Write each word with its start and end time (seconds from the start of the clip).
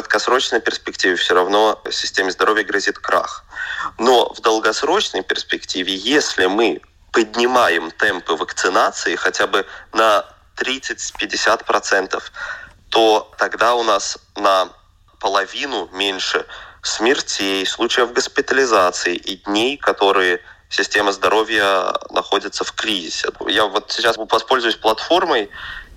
краткосрочной 0.00 0.60
перспективе 0.60 1.16
все 1.16 1.34
равно 1.34 1.80
системе 1.90 2.30
здоровья 2.30 2.64
грозит 2.64 2.98
крах. 2.98 3.44
Но 3.98 4.32
в 4.32 4.40
долгосрочной 4.40 5.22
перспективе, 5.22 5.94
если 5.94 6.46
мы 6.46 6.80
поднимаем 7.12 7.90
темпы 7.90 8.34
вакцинации 8.34 9.14
хотя 9.16 9.46
бы 9.46 9.66
на 9.92 10.24
30-50%, 10.56 12.22
то 12.88 13.30
тогда 13.36 13.74
у 13.74 13.82
нас 13.82 14.18
на 14.36 14.68
половину 15.18 15.88
меньше 15.92 16.46
смертей, 16.82 17.66
случаев 17.66 18.12
госпитализации 18.14 19.16
и 19.16 19.36
дней, 19.36 19.76
которые 19.76 20.40
система 20.70 21.12
здоровья 21.12 21.92
находится 22.10 22.64
в 22.64 22.72
кризисе. 22.72 23.28
Я 23.48 23.66
вот 23.66 23.92
сейчас 23.92 24.16
воспользуюсь 24.16 24.76
платформой 24.76 25.50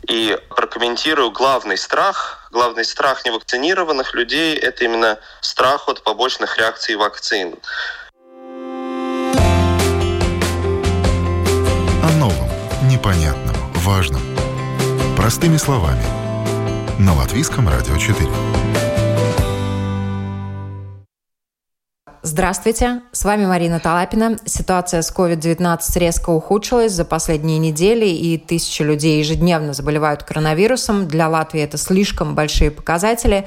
и 0.07 0.37
прокомментирую 0.49 1.31
главный 1.31 1.77
страх. 1.77 2.47
Главный 2.51 2.85
страх 2.85 3.25
невакцинированных 3.25 4.13
людей– 4.13 4.55
это 4.57 4.85
именно 4.85 5.19
страх 5.41 5.87
от 5.87 6.03
побочных 6.03 6.57
реакций 6.57 6.95
вакцин. 6.95 7.55
О 12.03 12.11
новом, 12.19 12.49
непонятном, 12.89 13.55
важном. 13.75 14.21
Простыми 15.17 15.57
словами. 15.57 16.03
На 16.99 17.15
Латвийском 17.15 17.67
радио 17.67 17.97
4. 17.97 18.72
Здравствуйте, 22.25 23.01
с 23.11 23.25
вами 23.25 23.45
Марина 23.45 23.81
Талапина. 23.81 24.37
Ситуация 24.45 25.01
с 25.01 25.13
COVID-19 25.13 25.77
резко 25.99 26.29
ухудшилась 26.29 26.93
за 26.93 27.03
последние 27.03 27.57
недели, 27.57 28.05
и 28.05 28.37
тысячи 28.37 28.81
людей 28.81 29.19
ежедневно 29.19 29.73
заболевают 29.73 30.23
коронавирусом. 30.23 31.05
Для 31.09 31.27
Латвии 31.27 31.59
это 31.59 31.77
слишком 31.77 32.33
большие 32.33 32.71
показатели. 32.71 33.45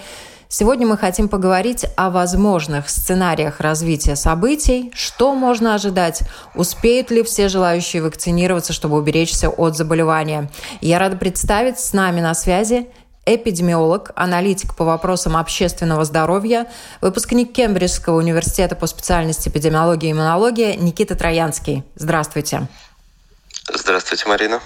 Сегодня 0.49 0.87
мы 0.87 0.99
хотим 0.99 1.31
поговорить 1.31 1.87
о 1.97 2.11
возможных 2.11 2.91
сценариях 2.91 3.61
развития 3.61 4.15
событий, 4.15 4.93
что 4.95 5.35
можно 5.35 5.75
ожидать, 5.75 6.21
успеют 6.55 7.11
ли 7.11 7.23
все 7.23 7.49
желающие 7.49 8.03
вакцинироваться, 8.03 8.75
чтобы 8.75 8.99
уберечься 8.99 9.49
от 9.49 9.75
заболевания. 9.75 10.51
Я 10.83 10.99
рада 10.99 11.17
представить 11.17 11.81
с 11.81 11.95
нами 11.95 12.21
на 12.21 12.35
связи 12.35 12.89
эпидемиолог, 13.27 14.13
аналитик 14.15 14.75
по 14.75 14.85
вопросам 14.85 15.37
общественного 15.37 16.05
здоровья, 16.05 16.67
выпускник 17.01 17.53
Кембриджского 17.53 18.17
университета 18.17 18.77
по 18.77 18.87
специальности 18.87 19.49
эпидемиология 19.49 20.11
и 20.11 20.13
иммунология 20.13 20.77
Никита 20.77 21.17
Троянский. 21.17 21.85
Здравствуйте. 21.97 22.69
Здравствуйте, 23.73 24.29
Марина. 24.29 24.61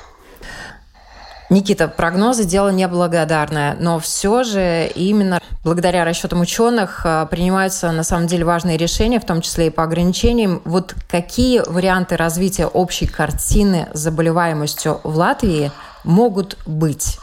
Никита, 1.48 1.88
прогнозы– 1.88 2.44
дело 2.46 2.68
неблагодарное, 2.68 3.76
но 3.80 3.98
все 3.98 4.44
же 4.44 4.86
именно 4.94 5.40
благодаря 5.64 6.04
расчетам 6.04 6.42
ученых 6.42 7.00
э, 7.04 7.26
принимаются 7.28 7.90
на 7.90 8.04
самом 8.04 8.28
деле 8.28 8.44
важные 8.44 8.76
решения, 8.76 9.18
в 9.18 9.26
том 9.26 9.40
числе 9.40 9.66
и 9.66 9.70
по 9.70 9.82
ограничениям. 9.82 10.62
Вот 10.64 10.94
какие 11.08 11.60
варианты 11.66 12.16
развития 12.16 12.66
общей 12.66 13.06
картины 13.06 13.88
с 13.92 13.98
заболеваемостью 13.98 15.00
в 15.02 15.16
Латвии 15.16 15.72
могут 16.04 16.56
быть? 16.66 17.18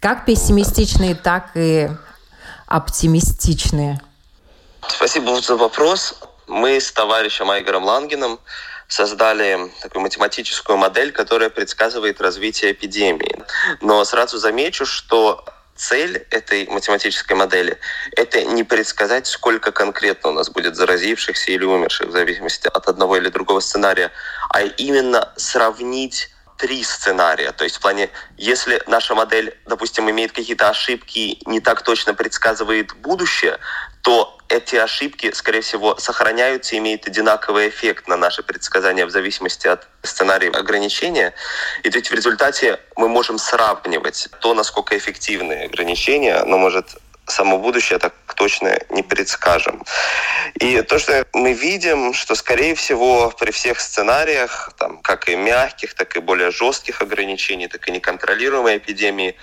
Как 0.00 0.24
пессимистичные, 0.24 1.14
так 1.14 1.50
и 1.54 1.90
оптимистичные? 2.66 4.00
Спасибо 4.88 5.38
за 5.42 5.56
вопрос. 5.56 6.18
Мы 6.46 6.80
с 6.80 6.90
товарищем 6.90 7.50
Айгором 7.50 7.84
Лангином 7.84 8.40
создали 8.88 9.70
такую 9.82 10.00
математическую 10.00 10.78
модель, 10.78 11.12
которая 11.12 11.50
предсказывает 11.50 12.18
развитие 12.22 12.72
эпидемии. 12.72 13.44
Но 13.82 14.02
сразу 14.06 14.38
замечу, 14.38 14.86
что 14.86 15.44
цель 15.76 16.26
этой 16.30 16.66
математической 16.68 17.34
модели– 17.34 17.78
это 18.16 18.42
не 18.42 18.64
предсказать, 18.64 19.26
сколько 19.26 19.70
конкретно 19.70 20.30
у 20.30 20.32
нас 20.32 20.48
будет 20.48 20.76
заразившихся 20.76 21.52
или 21.52 21.64
умерших, 21.64 22.08
в 22.08 22.12
зависимости 22.12 22.68
от 22.68 22.88
одного 22.88 23.18
или 23.18 23.28
другого 23.28 23.60
сценария, 23.60 24.10
а 24.48 24.62
именно 24.62 25.30
сравнить 25.36 26.30
три 26.60 26.84
сценария. 26.84 27.52
То 27.52 27.64
есть 27.64 27.76
в 27.76 27.80
плане, 27.80 28.10
если 28.36 28.82
наша 28.86 29.14
модель, 29.14 29.56
допустим, 29.66 30.10
имеет 30.10 30.32
какие-то 30.32 30.68
ошибки, 30.68 31.38
не 31.46 31.60
так 31.60 31.82
точно 31.82 32.12
предсказывает 32.12 32.94
будущее, 32.96 33.58
то 34.02 34.38
эти 34.48 34.76
ошибки, 34.76 35.32
скорее 35.32 35.62
всего, 35.62 35.96
сохраняются 35.96 36.74
и 36.74 36.78
имеют 36.78 37.06
одинаковый 37.06 37.70
эффект 37.70 38.08
на 38.08 38.16
наши 38.16 38.42
предсказания 38.42 39.06
в 39.06 39.10
зависимости 39.10 39.68
от 39.68 39.88
сценария 40.02 40.50
ограничения. 40.50 41.32
И 41.82 41.90
то 41.90 41.96
есть 41.98 42.10
в 42.10 42.14
результате 42.14 42.78
мы 42.96 43.08
можем 43.08 43.38
сравнивать 43.38 44.28
то, 44.40 44.52
насколько 44.52 44.96
эффективны 44.98 45.64
ограничения, 45.64 46.42
но 46.44 46.58
может 46.58 46.98
само 47.30 47.58
будущее 47.58 47.98
так 47.98 48.14
точно 48.36 48.78
не 48.90 49.02
предскажем. 49.02 49.84
И 50.54 50.82
то, 50.82 50.98
что 50.98 51.26
мы 51.32 51.52
видим, 51.52 52.12
что, 52.12 52.34
скорее 52.34 52.74
всего, 52.74 53.30
при 53.30 53.50
всех 53.50 53.80
сценариях, 53.80 54.72
там, 54.78 54.98
как 54.98 55.28
и 55.28 55.36
мягких, 55.36 55.94
так 55.94 56.16
и 56.16 56.20
более 56.20 56.50
жестких 56.50 57.02
ограничений, 57.02 57.68
так 57.68 57.88
и 57.88 57.92
неконтролируемой 57.92 58.78
эпидемии, 58.78 59.36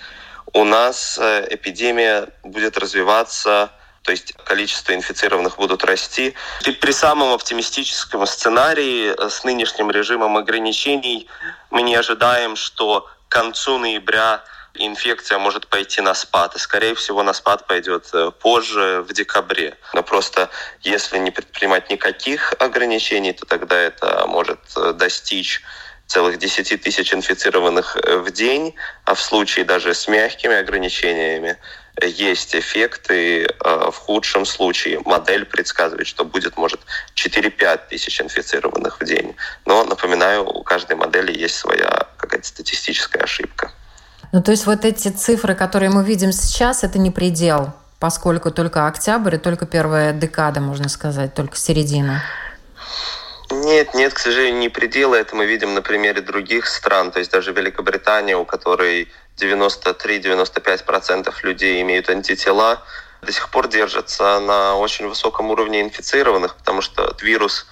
у 0.52 0.64
нас 0.64 1.18
э, 1.20 1.46
эпидемия 1.50 2.28
будет 2.42 2.78
развиваться 2.78 3.70
то 4.02 4.12
есть 4.12 4.32
количество 4.44 4.94
инфицированных 4.94 5.56
будут 5.56 5.84
расти. 5.84 6.34
И 6.64 6.70
при 6.70 6.92
самом 6.92 7.34
оптимистическом 7.34 8.26
сценарии 8.26 9.12
э, 9.12 9.28
с 9.28 9.44
нынешним 9.44 9.90
режимом 9.90 10.38
ограничений 10.38 11.28
мы 11.70 11.82
не 11.82 11.94
ожидаем, 11.94 12.56
что 12.56 13.06
к 13.28 13.32
концу 13.32 13.76
ноября 13.76 14.42
инфекция 14.78 15.38
может 15.38 15.66
пойти 15.66 16.00
на 16.00 16.14
спад. 16.14 16.56
И, 16.56 16.58
скорее 16.58 16.94
всего, 16.94 17.22
на 17.22 17.32
спад 17.32 17.66
пойдет 17.66 18.08
э, 18.12 18.30
позже, 18.30 19.04
в 19.08 19.12
декабре. 19.12 19.76
Но 19.94 20.02
просто 20.02 20.50
если 20.82 21.18
не 21.18 21.30
предпринимать 21.30 21.90
никаких 21.90 22.54
ограничений, 22.58 23.32
то 23.32 23.46
тогда 23.46 23.76
это 23.76 24.26
может 24.26 24.60
э, 24.76 24.92
достичь 24.92 25.62
целых 26.08 26.38
10 26.38 26.82
тысяч 26.82 27.12
инфицированных 27.12 27.96
э, 27.96 28.16
в 28.16 28.30
день, 28.30 28.74
а 29.04 29.14
в 29.14 29.20
случае 29.20 29.64
даже 29.64 29.94
с 29.94 30.08
мягкими 30.08 30.56
ограничениями 30.56 31.58
есть 32.02 32.54
эффект, 32.54 33.10
и 33.10 33.42
э, 33.42 33.90
в 33.90 33.96
худшем 33.96 34.46
случае 34.46 35.00
модель 35.04 35.44
предсказывает, 35.44 36.06
что 36.06 36.24
будет, 36.24 36.56
может, 36.56 36.80
4-5 37.14 37.88
тысяч 37.90 38.20
инфицированных 38.20 39.00
в 39.00 39.04
день. 39.04 39.36
Но, 39.66 39.84
напоминаю, 39.84 40.48
у 40.48 40.62
каждой 40.62 40.96
модели 40.96 41.36
есть 41.38 41.56
своя 41.56 42.08
какая-то 42.16 42.46
статистическая 42.46 43.24
ошибка. 43.24 43.72
Ну, 44.32 44.42
то 44.42 44.50
есть 44.50 44.66
вот 44.66 44.84
эти 44.84 45.08
цифры, 45.08 45.54
которые 45.54 45.90
мы 45.90 46.04
видим 46.04 46.32
сейчас, 46.32 46.84
это 46.84 46.98
не 46.98 47.10
предел, 47.10 47.72
поскольку 47.98 48.50
только 48.50 48.86
октябрь 48.86 49.36
и 49.36 49.38
только 49.38 49.66
первая 49.66 50.12
декада, 50.12 50.60
можно 50.60 50.88
сказать, 50.88 51.34
только 51.34 51.56
середина. 51.56 52.22
Нет, 53.50 53.94
нет, 53.94 54.12
к 54.12 54.18
сожалению, 54.18 54.60
не 54.60 54.68
предела. 54.68 55.14
Это 55.14 55.34
мы 55.34 55.46
видим 55.46 55.72
на 55.74 55.80
примере 55.80 56.20
других 56.20 56.66
стран. 56.66 57.10
То 57.10 57.18
есть 57.20 57.30
даже 57.30 57.52
Великобритания, 57.52 58.36
у 58.36 58.44
которой 58.44 59.08
93-95% 59.38 61.32
людей 61.42 61.80
имеют 61.80 62.10
антитела, 62.10 62.82
до 63.22 63.32
сих 63.32 63.48
пор 63.48 63.68
держится 63.68 64.38
на 64.40 64.76
очень 64.76 65.08
высоком 65.08 65.50
уровне 65.50 65.80
инфицированных, 65.80 66.56
потому 66.56 66.82
что 66.82 67.16
вирус 67.22 67.66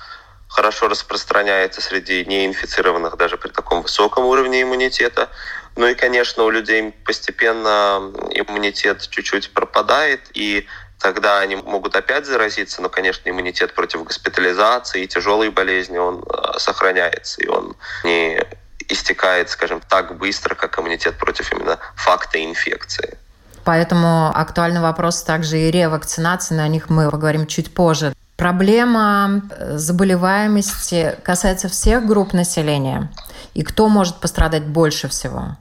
хорошо 0.49 0.89
распространяется 0.89 1.81
среди 1.81 2.25
неинфицированных 2.25 3.17
даже 3.17 3.37
при 3.37 3.51
таком 3.51 3.83
высоком 3.83 4.25
уровне 4.25 4.63
иммунитета. 4.63 5.29
Ну 5.77 5.87
и, 5.87 5.95
конечно, 5.95 6.45
у 6.45 6.51
людей 6.51 6.93
постепенно 7.05 8.13
иммунитет 8.31 9.07
чуть-чуть 9.11 9.51
пропадает, 9.53 10.21
и 10.33 10.67
тогда 10.99 11.41
они 11.41 11.57
могут 11.57 11.95
опять 11.97 12.27
заразиться, 12.27 12.81
но, 12.81 12.89
конечно, 12.89 13.29
иммунитет 13.29 13.75
против 13.75 14.05
госпитализации 14.05 15.05
и 15.05 15.07
тяжелой 15.07 15.51
болезни, 15.51 15.99
он 15.99 16.25
э, 16.25 16.59
сохраняется, 16.59 17.43
и 17.43 17.47
он 17.47 17.77
не 18.05 18.43
истекает, 18.89 19.51
скажем, 19.51 19.81
так 19.87 20.17
быстро, 20.17 20.55
как 20.55 20.79
иммунитет 20.79 21.19
против 21.19 21.53
именно 21.53 21.79
факта 21.95 22.43
инфекции. 22.43 23.19
Поэтому 23.65 24.31
актуальный 24.35 24.81
вопрос 24.81 25.23
также 25.23 25.59
и 25.59 25.71
ревакцинации, 25.71 26.55
на 26.55 26.69
них 26.69 26.89
мы 26.89 27.11
поговорим 27.11 27.47
чуть 27.47 27.75
позже. 27.75 28.15
Проблема 28.37 29.43
э, 29.51 29.77
заболеваемости 29.77 31.19
касается 31.23 31.69
всех 31.69 32.07
групп 32.07 32.33
населения. 32.33 33.11
И 33.55 33.63
кто 33.63 33.89
может 33.89 34.17
пострадать 34.17 34.65
больше 34.65 35.09
всего? 35.09 35.57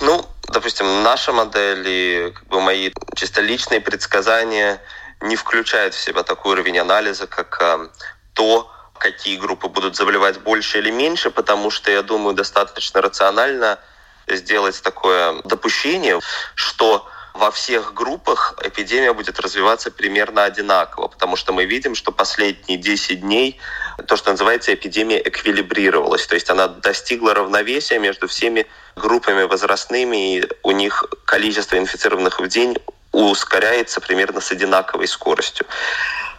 Ну, 0.00 0.26
допустим, 0.48 1.02
наша 1.02 1.32
модель 1.32 1.84
и 1.86 2.32
как 2.34 2.46
бы, 2.46 2.60
мои 2.60 2.90
чисто 3.14 3.40
личные 3.40 3.80
предсказания 3.80 4.80
не 5.20 5.36
включают 5.36 5.94
в 5.94 6.00
себя 6.00 6.22
такой 6.22 6.52
уровень 6.52 6.78
анализа, 6.78 7.26
как 7.26 7.58
э, 7.60 7.88
то, 8.34 8.70
какие 8.98 9.36
группы 9.36 9.68
будут 9.68 9.96
заболевать 9.96 10.40
больше 10.40 10.78
или 10.78 10.90
меньше, 10.90 11.30
потому 11.30 11.70
что, 11.70 11.90
я 11.90 12.02
думаю, 12.02 12.34
достаточно 12.34 13.00
рационально 13.00 13.78
сделать 14.26 14.80
такое 14.82 15.40
допущение, 15.44 16.20
что 16.54 17.08
во 17.34 17.50
всех 17.50 17.94
группах 17.94 18.54
эпидемия 18.62 19.12
будет 19.12 19.38
развиваться 19.40 19.90
примерно 19.90 20.44
одинаково, 20.44 21.08
потому 21.08 21.36
что 21.36 21.52
мы 21.52 21.64
видим, 21.64 21.94
что 21.94 22.12
последние 22.12 22.78
10 22.78 23.20
дней 23.20 23.58
то, 24.06 24.16
что 24.16 24.30
называется 24.30 24.74
эпидемия 24.74 25.20
эквилибрировалась, 25.22 26.26
то 26.26 26.34
есть 26.34 26.50
она 26.50 26.68
достигла 26.68 27.34
равновесия 27.34 27.98
между 27.98 28.28
всеми 28.28 28.66
группами 28.96 29.44
возрастными, 29.44 30.38
и 30.38 30.48
у 30.62 30.70
них 30.72 31.04
количество 31.24 31.76
инфицированных 31.76 32.40
в 32.40 32.48
день 32.48 32.76
ускоряется 33.12 34.00
примерно 34.00 34.40
с 34.40 34.50
одинаковой 34.52 35.08
скоростью. 35.08 35.66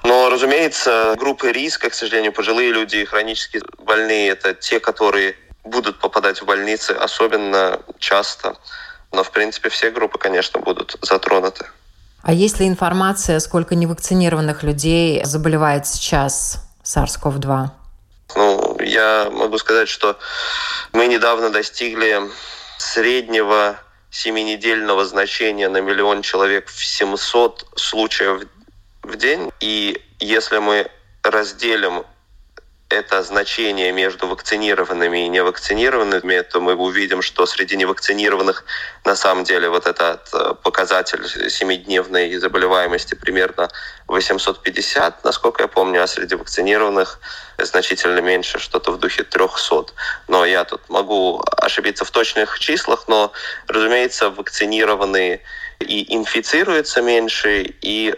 Но, 0.03 0.29
разумеется, 0.29 1.15
группы 1.17 1.51
риска, 1.51 1.89
к 1.89 1.93
сожалению, 1.93 2.33
пожилые 2.33 2.71
люди 2.71 2.97
и 2.97 3.05
хронически 3.05 3.61
больные– 3.77 4.29
это 4.31 4.53
те, 4.53 4.79
которые 4.79 5.35
будут 5.63 5.99
попадать 5.99 6.41
в 6.41 6.45
больницы 6.45 6.91
особенно 6.91 7.79
часто. 7.99 8.55
Но, 9.11 9.23
в 9.23 9.31
принципе, 9.31 9.69
все 9.69 9.91
группы, 9.91 10.17
конечно, 10.17 10.59
будут 10.59 10.95
затронуты. 11.01 11.65
А 12.23 12.33
есть 12.33 12.59
ли 12.59 12.67
информация, 12.67 13.39
сколько 13.39 13.75
невакцинированных 13.75 14.63
людей 14.63 15.23
заболевает 15.25 15.87
сейчас 15.87 16.63
SARS-CoV-2? 16.83 17.69
Ну, 18.35 18.79
я 18.79 19.29
могу 19.31 19.57
сказать, 19.57 19.89
что 19.89 20.17
мы 20.93 21.07
недавно 21.07 21.49
достигли 21.49 22.21
среднего 22.77 23.77
семинедельного 24.09 25.05
значения 25.05 25.69
на 25.69 25.81
миллион 25.81 26.21
человек 26.21 26.67
в 26.67 26.85
700 26.85 27.65
случаев 27.75 28.43
в 29.03 29.15
день. 29.17 29.51
И 29.59 30.01
если 30.19 30.59
мы 30.59 30.89
разделим 31.23 32.03
это 32.91 33.23
значение 33.23 33.91
между 33.91 34.27
вакцинированными 34.27 35.25
и 35.25 35.29
невакцинированными, 35.29 36.41
то 36.41 36.59
мы 36.59 36.75
увидим, 36.75 37.21
что 37.21 37.45
среди 37.45 37.77
невакцинированных 37.77 38.65
на 39.05 39.15
самом 39.15 39.43
деле 39.43 39.69
вот 39.69 39.87
этот 39.87 40.29
э, 40.33 40.53
показатель 40.63 41.49
семидневной 41.49 42.37
заболеваемости 42.37 43.15
примерно 43.15 43.69
850, 44.07 45.23
насколько 45.23 45.63
я 45.63 45.67
помню, 45.67 46.03
а 46.03 46.07
среди 46.07 46.35
вакцинированных 46.35 47.19
значительно 47.57 48.19
меньше, 48.19 48.59
что-то 48.59 48.91
в 48.91 48.99
духе 48.99 49.23
300. 49.23 49.93
Но 50.27 50.45
я 50.45 50.63
тут 50.63 50.81
могу 50.89 51.43
ошибиться 51.57 52.05
в 52.05 52.11
точных 52.11 52.59
числах, 52.59 53.05
но, 53.07 53.31
разумеется, 53.67 54.29
вакцинированные 54.29 55.41
и 55.79 56.15
инфицируются 56.15 57.01
меньше, 57.01 57.73
и 57.81 58.15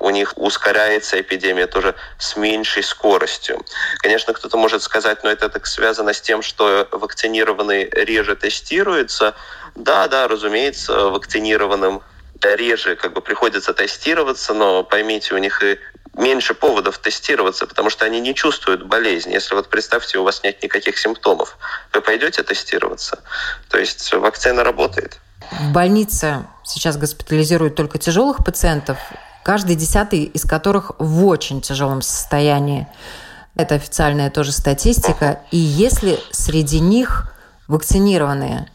у 0.00 0.10
них 0.10 0.32
ускоряется 0.36 1.20
эпидемия 1.20 1.66
тоже 1.66 1.94
с 2.18 2.36
меньшей 2.36 2.82
скоростью. 2.82 3.64
Конечно, 3.98 4.32
кто-то 4.32 4.56
может 4.56 4.82
сказать, 4.82 5.22
но 5.24 5.30
это 5.30 5.48
так 5.48 5.66
связано 5.66 6.12
с 6.12 6.20
тем, 6.20 6.42
что 6.42 6.88
вакцинированные 6.92 7.88
реже 7.90 8.36
тестируются. 8.36 9.34
Да, 9.74 10.08
да, 10.08 10.28
разумеется, 10.28 11.10
вакцинированным 11.10 12.02
реже 12.42 12.96
как 12.96 13.12
бы 13.12 13.20
приходится 13.20 13.72
тестироваться, 13.72 14.54
но 14.54 14.84
поймите, 14.84 15.34
у 15.34 15.38
них 15.38 15.62
и 15.62 15.78
меньше 16.14 16.54
поводов 16.54 16.98
тестироваться, 16.98 17.66
потому 17.66 17.90
что 17.90 18.04
они 18.04 18.20
не 18.20 18.34
чувствуют 18.34 18.84
болезни. 18.84 19.32
Если 19.32 19.54
вот 19.54 19.68
представьте, 19.68 20.18
у 20.18 20.24
вас 20.24 20.42
нет 20.42 20.62
никаких 20.62 20.98
симптомов, 20.98 21.58
вы 21.92 22.00
пойдете 22.00 22.42
тестироваться. 22.42 23.22
То 23.68 23.78
есть 23.78 24.12
вакцина 24.12 24.64
работает. 24.64 25.18
В 25.50 25.72
больнице 25.72 26.46
сейчас 26.64 26.96
госпитализируют 26.96 27.76
только 27.76 27.98
тяжелых 27.98 28.44
пациентов 28.44 28.98
каждый 29.46 29.76
десятый 29.76 30.24
из 30.24 30.44
которых 30.44 30.90
в 30.98 31.24
очень 31.24 31.60
тяжелом 31.60 32.02
состоянии. 32.02 32.88
Это 33.54 33.76
официальная 33.76 34.28
тоже 34.28 34.50
статистика. 34.50 35.40
И 35.52 35.56
если 35.56 36.18
среди 36.32 36.80
них 36.80 37.32
вакцинированные? 37.68 38.68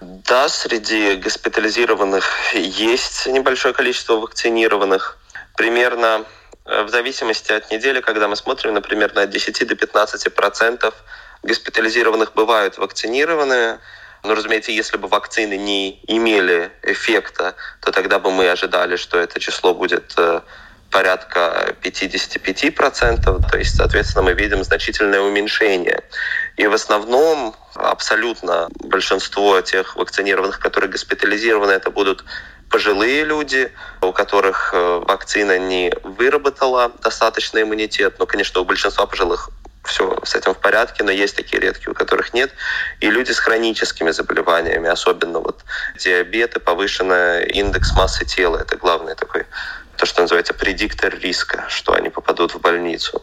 Да, 0.00 0.48
среди 0.48 1.14
госпитализированных 1.14 2.24
есть 2.52 3.28
небольшое 3.28 3.72
количество 3.72 4.14
вакцинированных. 4.14 5.18
Примерно 5.56 6.24
э, 6.64 6.82
в 6.82 6.88
зависимости 6.88 7.52
от 7.52 7.70
недели, 7.70 8.00
когда 8.00 8.26
мы 8.26 8.34
смотрим, 8.34 8.74
например, 8.74 9.14
на 9.14 9.24
10 9.24 9.68
до 9.68 9.76
15 9.76 10.34
процентов 10.34 10.94
госпитализированных 11.44 12.32
бывают 12.34 12.76
вакцинированные, 12.76 13.78
но, 14.22 14.34
разумеется, 14.34 14.72
если 14.72 14.96
бы 14.96 15.08
вакцины 15.08 15.56
не 15.56 16.00
имели 16.06 16.70
эффекта, 16.82 17.54
то 17.80 17.92
тогда 17.92 18.18
бы 18.18 18.30
мы 18.30 18.48
ожидали, 18.48 18.96
что 18.96 19.18
это 19.18 19.40
число 19.40 19.74
будет 19.74 20.14
э, 20.16 20.40
порядка 20.90 21.74
55%, 21.82 23.50
то 23.50 23.58
есть, 23.58 23.76
соответственно, 23.76 24.24
мы 24.24 24.32
видим 24.32 24.64
значительное 24.64 25.20
уменьшение. 25.20 26.02
И 26.56 26.66
в 26.66 26.72
основном 26.74 27.54
абсолютно 27.74 28.68
большинство 28.80 29.60
тех 29.60 29.96
вакцинированных, 29.96 30.58
которые 30.58 30.90
госпитализированы, 30.90 31.72
это 31.72 31.90
будут 31.90 32.24
пожилые 32.70 33.24
люди, 33.24 33.72
у 34.02 34.12
которых 34.12 34.70
э, 34.72 35.02
вакцина 35.06 35.58
не 35.58 35.92
выработала 36.02 36.92
достаточный 37.02 37.62
иммунитет. 37.62 38.18
Но, 38.18 38.26
конечно, 38.26 38.60
у 38.60 38.64
большинства 38.64 39.06
пожилых 39.06 39.50
все 39.88 40.18
с 40.24 40.34
этим 40.34 40.54
в 40.54 40.58
порядке, 40.58 41.02
но 41.02 41.10
есть 41.10 41.36
такие 41.36 41.60
редкие, 41.60 41.90
у 41.90 41.94
которых 41.94 42.34
нет. 42.34 42.52
И 43.00 43.10
люди 43.10 43.32
с 43.32 43.38
хроническими 43.38 44.10
заболеваниями, 44.10 44.88
особенно 44.88 45.40
вот 45.40 45.64
диабет 45.98 46.56
и 46.56 46.60
повышенный 46.60 47.46
индекс 47.46 47.92
массы 47.96 48.24
тела, 48.24 48.58
это 48.58 48.76
главный 48.76 49.14
такой 49.14 49.46
то, 49.96 50.06
что 50.06 50.22
называется 50.22 50.54
предиктор 50.54 51.18
риска, 51.18 51.64
что 51.68 51.92
они 51.92 52.08
попадут 52.08 52.54
в 52.54 52.60
больницу. 52.60 53.20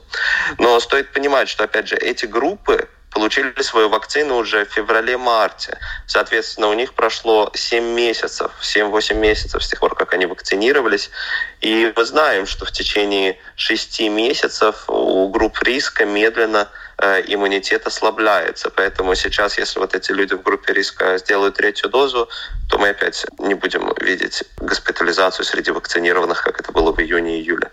Но 0.58 0.78
стоит 0.82 1.14
понимать, 1.14 1.48
что, 1.48 1.64
опять 1.64 1.88
же, 1.88 1.96
эти 1.96 2.26
группы, 2.26 2.90
получили 3.16 3.62
свою 3.62 3.88
вакцину 3.88 4.36
уже 4.36 4.66
в 4.66 4.74
феврале-марте. 4.74 5.80
Соответственно, 6.06 6.68
у 6.68 6.74
них 6.74 6.94
прошло 6.94 7.50
7 7.56 7.82
месяцев, 7.82 8.52
7-8 8.62 9.14
месяцев 9.16 9.64
с 9.64 9.70
тех 9.70 9.80
пор, 9.80 9.96
как 9.96 10.14
они 10.14 10.26
вакцинировались. 10.26 11.10
И 11.62 11.94
мы 11.96 12.06
знаем, 12.06 12.46
что 12.46 12.66
в 12.66 12.72
течение 12.72 13.40
6 13.56 14.02
месяцев 14.10 14.84
у 14.90 15.30
групп 15.30 15.64
риска 15.64 16.06
медленно 16.06 16.68
э, 16.98 17.24
иммунитет 17.28 17.88
ослабляется. 17.88 18.70
Поэтому 18.70 19.16
сейчас, 19.16 19.58
если 19.58 19.80
вот 19.80 19.96
эти 19.96 20.12
люди 20.12 20.34
в 20.34 20.44
группе 20.44 20.74
риска 20.74 21.18
сделают 21.18 21.56
третью 21.56 21.90
дозу, 21.90 22.28
то 22.70 22.78
мы 22.78 22.90
опять 22.90 23.26
не 23.40 23.54
будем 23.54 23.94
видеть 24.02 24.44
госпитализацию 24.58 25.46
среди 25.46 25.72
вакцинированных, 25.72 26.44
как 26.44 26.60
это 26.60 26.74
было 26.74 26.92
в 26.92 27.00
июне-июле. 27.00 27.72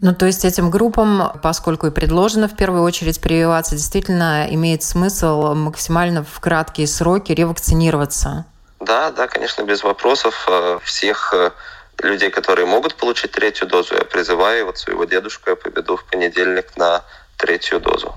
Ну, 0.00 0.14
то 0.14 0.26
есть 0.26 0.44
этим 0.44 0.70
группам, 0.70 1.32
поскольку 1.42 1.86
и 1.86 1.90
предложено 1.90 2.48
в 2.48 2.56
первую 2.56 2.82
очередь 2.82 3.20
прививаться, 3.20 3.76
действительно 3.76 4.46
имеет 4.50 4.82
смысл 4.82 5.54
максимально 5.54 6.22
в 6.22 6.38
краткие 6.40 6.86
сроки 6.86 7.32
ревакцинироваться? 7.32 8.44
Да, 8.80 9.10
да, 9.10 9.26
конечно, 9.26 9.62
без 9.62 9.82
вопросов. 9.82 10.46
Э, 10.48 10.78
всех 10.84 11.32
э, 11.32 11.50
людей, 12.02 12.30
которые 12.30 12.66
могут 12.66 12.94
получить 12.94 13.32
третью 13.32 13.66
дозу, 13.66 13.94
я 13.94 14.04
призываю 14.04 14.66
вот 14.66 14.76
своего 14.76 15.04
дедушку, 15.06 15.48
я 15.50 15.56
поведу 15.56 15.96
в 15.96 16.04
понедельник 16.04 16.76
на 16.76 17.02
третью 17.36 17.80
дозу 17.80 18.14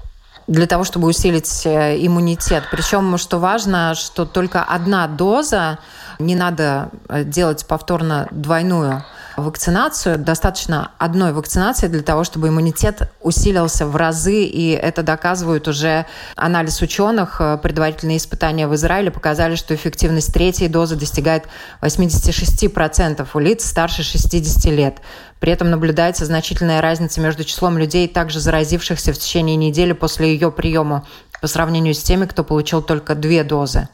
для 0.47 0.65
того, 0.65 0.83
чтобы 0.83 1.07
усилить 1.07 1.63
э, 1.67 1.95
иммунитет. 2.03 2.63
Причем, 2.71 3.19
что 3.19 3.37
важно, 3.37 3.93
что 3.93 4.25
только 4.25 4.63
одна 4.63 5.07
доза, 5.07 5.77
не 6.17 6.35
надо 6.35 6.89
делать 7.07 7.67
повторно 7.67 8.27
двойную 8.31 9.05
вакцинацию. 9.39 10.18
Достаточно 10.18 10.91
одной 10.97 11.33
вакцинации 11.33 11.88
для 11.88 12.01
того, 12.01 12.24
чтобы 12.24 12.50
иммунитет 12.50 13.12
усилился 13.22 13.86
в 13.86 13.96
разы, 13.96 14.43
и 14.43 14.72
это 14.72 15.03
доказывают 15.03 15.67
уже 15.67 16.05
анализ 16.36 16.81
ученых. 16.81 17.41
Предварительные 17.62 18.17
испытания 18.17 18.67
в 18.67 18.75
Израиле 18.75 19.12
показали, 19.12 19.55
что 19.55 19.75
эффективность 19.75 20.34
третьей 20.34 20.67
дозы 20.67 20.96
достигает 20.96 21.46
86% 21.81 23.27
у 23.34 23.39
лиц 23.39 23.65
старше 23.65 24.03
60 24.03 24.65
лет. 24.65 24.98
При 25.39 25.51
этом 25.51 25.69
наблюдается 25.69 26.25
значительная 26.25 26.81
разница 26.81 27.22
между 27.22 27.43
числом 27.43 27.77
людей, 27.77 28.08
также 28.08 28.39
заразившихся 28.39 29.13
в 29.13 29.17
течение 29.17 29.55
недели 29.55 29.93
после 29.93 30.34
ее 30.34 30.51
приема, 30.51 31.05
по 31.41 31.48
сравнению 31.48 31.93
с 31.93 32.03
теми, 32.03 32.25
кто 32.25 32.43
получил 32.43 32.81
только 32.81 33.15
две 33.15 33.43
дозы. 33.43 33.88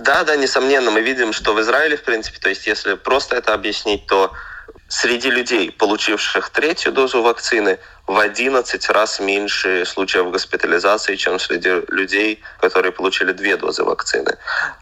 Да, 0.00 0.24
да, 0.24 0.36
несомненно, 0.36 0.90
мы 0.90 1.02
видим, 1.02 1.32
что 1.32 1.52
в 1.52 1.60
Израиле, 1.60 1.96
в 1.96 2.02
принципе, 2.02 2.38
то 2.38 2.48
есть 2.48 2.66
если 2.66 2.94
просто 2.94 3.36
это 3.36 3.52
объяснить, 3.52 4.06
то 4.06 4.32
среди 4.88 5.30
людей, 5.30 5.70
получивших 5.70 6.50
третью 6.50 6.92
дозу 6.92 7.22
вакцины, 7.22 7.78
в 8.06 8.18
11 8.18 8.88
раз 8.88 9.20
меньше 9.20 9.84
случаев 9.84 10.30
госпитализации, 10.30 11.16
чем 11.16 11.38
среди 11.38 11.82
людей, 11.88 12.42
которые 12.60 12.92
получили 12.92 13.32
две 13.32 13.56
дозы 13.56 13.84
вакцины. 13.84 14.36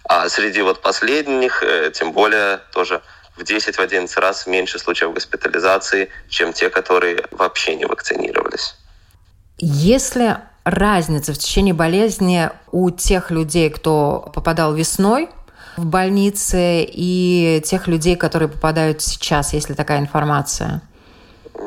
А 0.05 0.29
среди 0.29 0.63
вот 0.63 0.81
последних, 0.83 1.63
э, 1.63 1.91
тем 1.93 2.13
более, 2.13 2.61
тоже 2.73 3.03
в 3.37 3.43
10-11 3.43 4.21
раз 4.21 4.47
меньше 4.47 4.79
случаев 4.79 5.13
госпитализации, 5.13 6.11
чем 6.29 6.53
те, 6.53 6.71
которые 6.71 7.25
вообще 7.33 7.75
не 7.75 7.87
вакцинировались. 7.87 8.77
Если 9.59 10.37
разница 10.71 11.33
в 11.33 11.39
течение 11.39 11.75
болезни 11.75 12.51
у 12.73 12.91
тех 12.91 13.31
людей, 13.31 13.71
кто 13.71 14.31
попадал 14.35 14.75
весной 14.75 15.29
в 15.77 15.87
больнице, 15.87 16.85
и 16.85 17.63
тех 17.65 17.87
людей, 17.87 18.17
которые 18.17 18.49
попадают 18.49 19.01
сейчас, 19.01 19.53
если 19.53 19.75
такая 19.75 20.01
информация? 20.01 20.83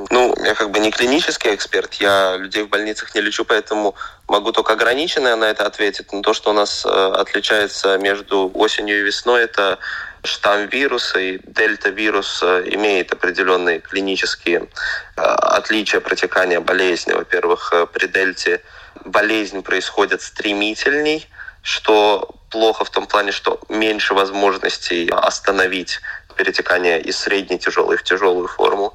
Ну, 0.10 0.34
я 0.44 0.56
как 0.56 0.72
бы 0.72 0.80
не 0.80 0.92
клинический 0.92 1.54
эксперт, 1.54 1.96
я 1.96 2.38
людей 2.38 2.64
в 2.64 2.70
больницах 2.70 3.14
не 3.14 3.22
лечу, 3.22 3.44
поэтому 3.46 3.96
могу 4.28 4.52
только 4.52 4.74
ограниченно 4.74 5.36
на 5.36 5.46
это 5.46 5.66
ответить. 5.66 6.14
Но 6.14 6.22
то, 6.22 6.34
что 6.34 6.52
у 6.52 6.54
нас 6.54 6.86
э, 6.86 6.90
отличается 6.90 7.98
между 7.98 8.50
осенью 8.54 9.00
и 9.00 9.04
весной, 9.04 9.44
это 9.44 9.80
штамм 10.24 10.68
вируса 10.68 11.20
и 11.20 11.40
дельта-вирус 11.46 12.42
э, 12.42 12.64
имеет 12.68 13.12
определенные 13.12 13.80
клинические 13.80 14.70
э, 15.18 15.22
отличия 15.22 16.00
протекания 16.00 16.62
болезни. 16.62 17.12
Во-первых, 17.12 17.74
при 17.94 18.08
дельте 18.08 18.62
болезнь 19.06 19.62
происходит 19.62 20.22
стремительней, 20.22 21.28
что 21.62 22.30
плохо 22.50 22.84
в 22.86 22.90
том 22.90 23.08
плане, 23.08 23.32
что 23.32 23.60
меньше 23.70 24.14
возможностей 24.14 25.10
остановить 25.10 26.00
перетекание 26.36 27.02
из 27.02 27.18
средней 27.18 27.60
тяжелой 27.60 27.98
в 27.98 28.04
тяжелую 28.04 28.48
форму. 28.48 28.94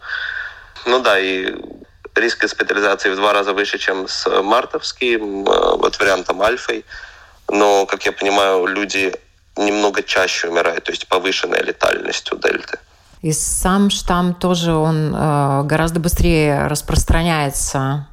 Ну 0.85 1.01
да, 1.01 1.19
и 1.19 1.55
риск 2.15 2.43
госпитализации 2.43 3.11
в 3.11 3.17
два 3.17 3.33
раза 3.33 3.53
выше, 3.53 3.79
чем 3.79 4.09
с 4.09 4.27
мартовским, 4.43 5.47
э, 5.47 5.77
вот 5.77 5.99
вариантом 5.99 6.43
альфой. 6.43 6.85
Но, 7.49 7.87
как 7.87 8.07
я 8.07 8.13
понимаю, 8.13 8.67
люди 8.67 9.15
немного 9.57 10.03
чаще 10.03 10.49
умирают, 10.49 10.85
то 10.85 10.93
есть 10.93 11.09
повышенная 11.09 11.63
летальность 11.63 12.33
у 12.33 12.37
дельты. 12.37 12.79
И 13.23 13.33
сам 13.33 13.91
штамм 13.91 14.35
тоже, 14.35 14.73
он 14.73 15.15
э, 15.15 15.63
гораздо 15.65 16.01
быстрее 16.01 16.67
распространяется 16.67 18.07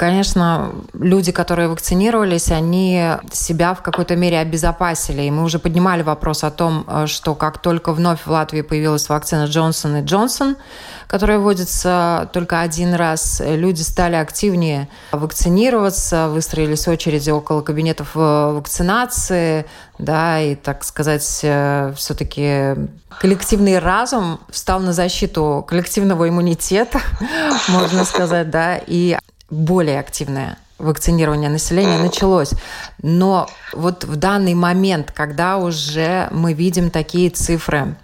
Конечно, 0.00 0.72
люди, 0.94 1.30
которые 1.30 1.68
вакцинировались, 1.68 2.50
они 2.50 3.04
себя 3.32 3.74
в 3.74 3.82
какой-то 3.82 4.16
мере 4.16 4.38
обезопасили. 4.38 5.20
И 5.24 5.30
мы 5.30 5.44
уже 5.44 5.58
поднимали 5.58 6.00
вопрос 6.00 6.42
о 6.42 6.50
том, 6.50 6.86
э, 6.88 7.06
что 7.06 7.34
как 7.34 7.58
только 7.58 7.92
вновь 7.92 8.20
в 8.24 8.30
Латвии 8.30 8.62
появилась 8.62 9.10
вакцина 9.10 9.44
Джонсон 9.44 9.96
и 9.96 10.02
Джонсон, 10.02 10.56
которая 11.06 11.38
вводится 11.38 12.30
только 12.32 12.62
один 12.62 12.94
раз, 12.94 13.42
люди 13.44 13.82
стали 13.82 14.16
активнее 14.16 14.88
вакцинироваться, 15.12 16.28
выстроились 16.28 16.88
очереди 16.88 17.28
около 17.28 17.60
кабинетов 17.60 18.12
э, 18.14 18.52
вакцинации, 18.54 19.66
да, 19.98 20.40
и, 20.40 20.54
так 20.54 20.82
сказать, 20.82 21.40
э, 21.42 21.92
все-таки 21.94 22.88
коллективный 23.20 23.78
разум 23.78 24.40
встал 24.48 24.80
на 24.80 24.94
защиту 24.94 25.62
коллективного 25.68 26.26
иммунитета, 26.26 27.02
можно 27.68 28.06
сказать, 28.06 28.48
да, 28.48 28.80
и 28.86 29.18
более 29.50 30.00
активное 30.00 30.56
вакцинирование 30.80 31.50
населения 31.50 31.98
началось. 31.98 32.52
Но 33.02 33.48
вот 33.72 34.04
в 34.04 34.16
данный 34.16 34.54
момент, 34.54 35.12
когда 35.12 35.58
уже 35.58 36.28
мы 36.30 36.52
видим 36.54 36.90
такие 36.90 37.30
цифры, 37.30 37.96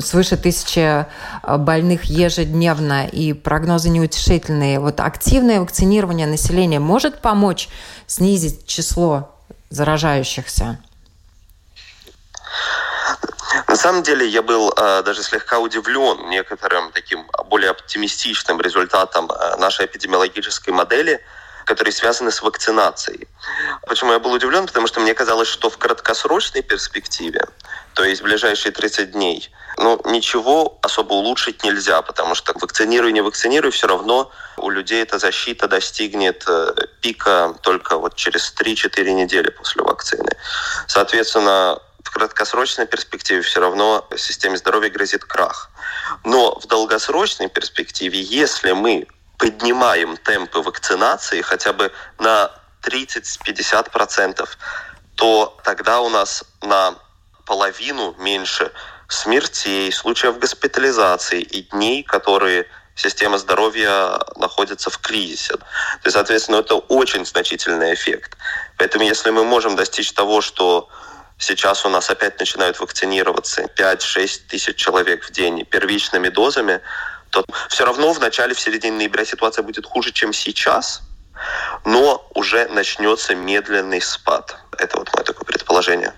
свыше 0.00 0.36
тысячи 0.36 0.80
э, 0.80 1.56
больных 1.56 2.04
ежедневно 2.04 3.06
и 3.06 3.32
прогнозы 3.32 3.88
неутешительные, 3.88 4.80
вот 4.80 5.00
активное 5.00 5.60
вакцинирование 5.60 6.26
населения 6.26 6.80
может 6.80 7.20
помочь 7.20 7.68
снизить 8.06 8.66
число 8.66 9.30
заражающихся? 9.70 10.78
Самом 13.78 14.02
деле 14.02 14.26
я 14.26 14.42
был 14.42 14.74
э, 14.76 15.02
даже 15.04 15.22
слегка 15.22 15.60
удивлен 15.60 16.28
некоторым 16.30 16.90
таким 16.90 17.30
более 17.46 17.70
оптимистичным 17.70 18.60
результатом 18.60 19.30
э, 19.30 19.56
нашей 19.56 19.86
эпидемиологической 19.86 20.74
модели, 20.74 21.20
которые 21.64 21.92
связаны 21.92 22.32
с 22.32 22.42
вакцинацией. 22.42 23.28
Почему 23.86 24.12
я 24.12 24.18
был 24.18 24.32
удивлен? 24.32 24.66
Потому 24.66 24.88
что 24.88 24.98
мне 24.98 25.14
казалось, 25.14 25.46
что 25.46 25.70
в 25.70 25.78
краткосрочной 25.78 26.62
перспективе, 26.62 27.46
то 27.94 28.02
есть 28.02 28.20
в 28.20 28.24
ближайшие 28.24 28.72
30 28.72 29.12
дней, 29.12 29.48
ну, 29.76 30.00
ничего 30.06 30.76
особо 30.82 31.12
улучшить 31.12 31.62
нельзя, 31.62 32.02
потому 32.02 32.34
что 32.34 32.54
вакцинируй, 32.60 33.12
не 33.12 33.20
вакцинируй, 33.20 33.70
все 33.70 33.86
равно 33.86 34.32
у 34.56 34.70
людей 34.70 35.02
эта 35.02 35.20
защита 35.20 35.68
достигнет 35.68 36.42
э, 36.48 36.74
пика 37.00 37.54
только 37.62 37.96
вот 37.96 38.16
через 38.16 38.52
3-4 38.60 39.12
недели 39.12 39.50
после 39.50 39.84
вакцины. 39.84 40.32
Соответственно, 40.88 41.78
в 42.02 42.10
краткосрочной 42.10 42.86
перспективе 42.86 43.42
все 43.42 43.60
равно 43.60 44.06
системе 44.16 44.56
здоровья 44.56 44.90
грозит 44.90 45.24
крах. 45.24 45.70
Но 46.24 46.58
в 46.58 46.66
долгосрочной 46.66 47.48
перспективе, 47.48 48.20
если 48.20 48.72
мы 48.72 49.06
поднимаем 49.38 50.16
темпы 50.16 50.60
вакцинации 50.60 51.42
хотя 51.42 51.72
бы 51.72 51.92
на 52.18 52.50
30-50%, 52.82 54.48
то 55.16 55.58
тогда 55.64 56.00
у 56.00 56.08
нас 56.08 56.44
на 56.62 56.94
половину 57.44 58.14
меньше 58.18 58.72
смертей, 59.08 59.90
случаев 59.92 60.38
госпитализации 60.38 61.40
и 61.40 61.62
дней, 61.62 62.02
которые 62.02 62.66
система 62.94 63.38
здоровья 63.38 64.20
находится 64.36 64.90
в 64.90 64.98
кризисе. 64.98 65.56
То 65.56 66.04
есть, 66.04 66.14
соответственно, 66.14 66.56
это 66.56 66.74
очень 66.74 67.24
значительный 67.24 67.94
эффект. 67.94 68.36
Поэтому 68.76 69.04
если 69.04 69.30
мы 69.30 69.44
можем 69.44 69.76
достичь 69.76 70.12
того, 70.12 70.40
что 70.40 70.88
Сейчас 71.38 71.84
у 71.84 71.88
нас 71.88 72.10
опять 72.10 72.38
начинают 72.40 72.80
вакцинироваться 72.80 73.62
5-6 73.62 74.40
тысяч 74.48 74.76
человек 74.76 75.24
в 75.24 75.30
день 75.30 75.64
первичными 75.64 76.28
дозами, 76.28 76.80
то 77.30 77.44
все 77.68 77.84
равно 77.84 78.12
в 78.12 78.20
начале, 78.20 78.54
в 78.54 78.60
середине 78.60 78.96
ноября 78.96 79.24
ситуация 79.24 79.62
будет 79.62 79.86
хуже, 79.86 80.12
чем 80.12 80.32
сейчас, 80.32 81.02
но 81.84 82.28
уже 82.34 82.66
начнется 82.68 83.36
медленный 83.36 84.00
спад. 84.00 84.56
Это 84.76 84.98
вот 84.98 85.14
мое 85.14 85.24
такое 85.24 85.44
предположение. 85.44 86.12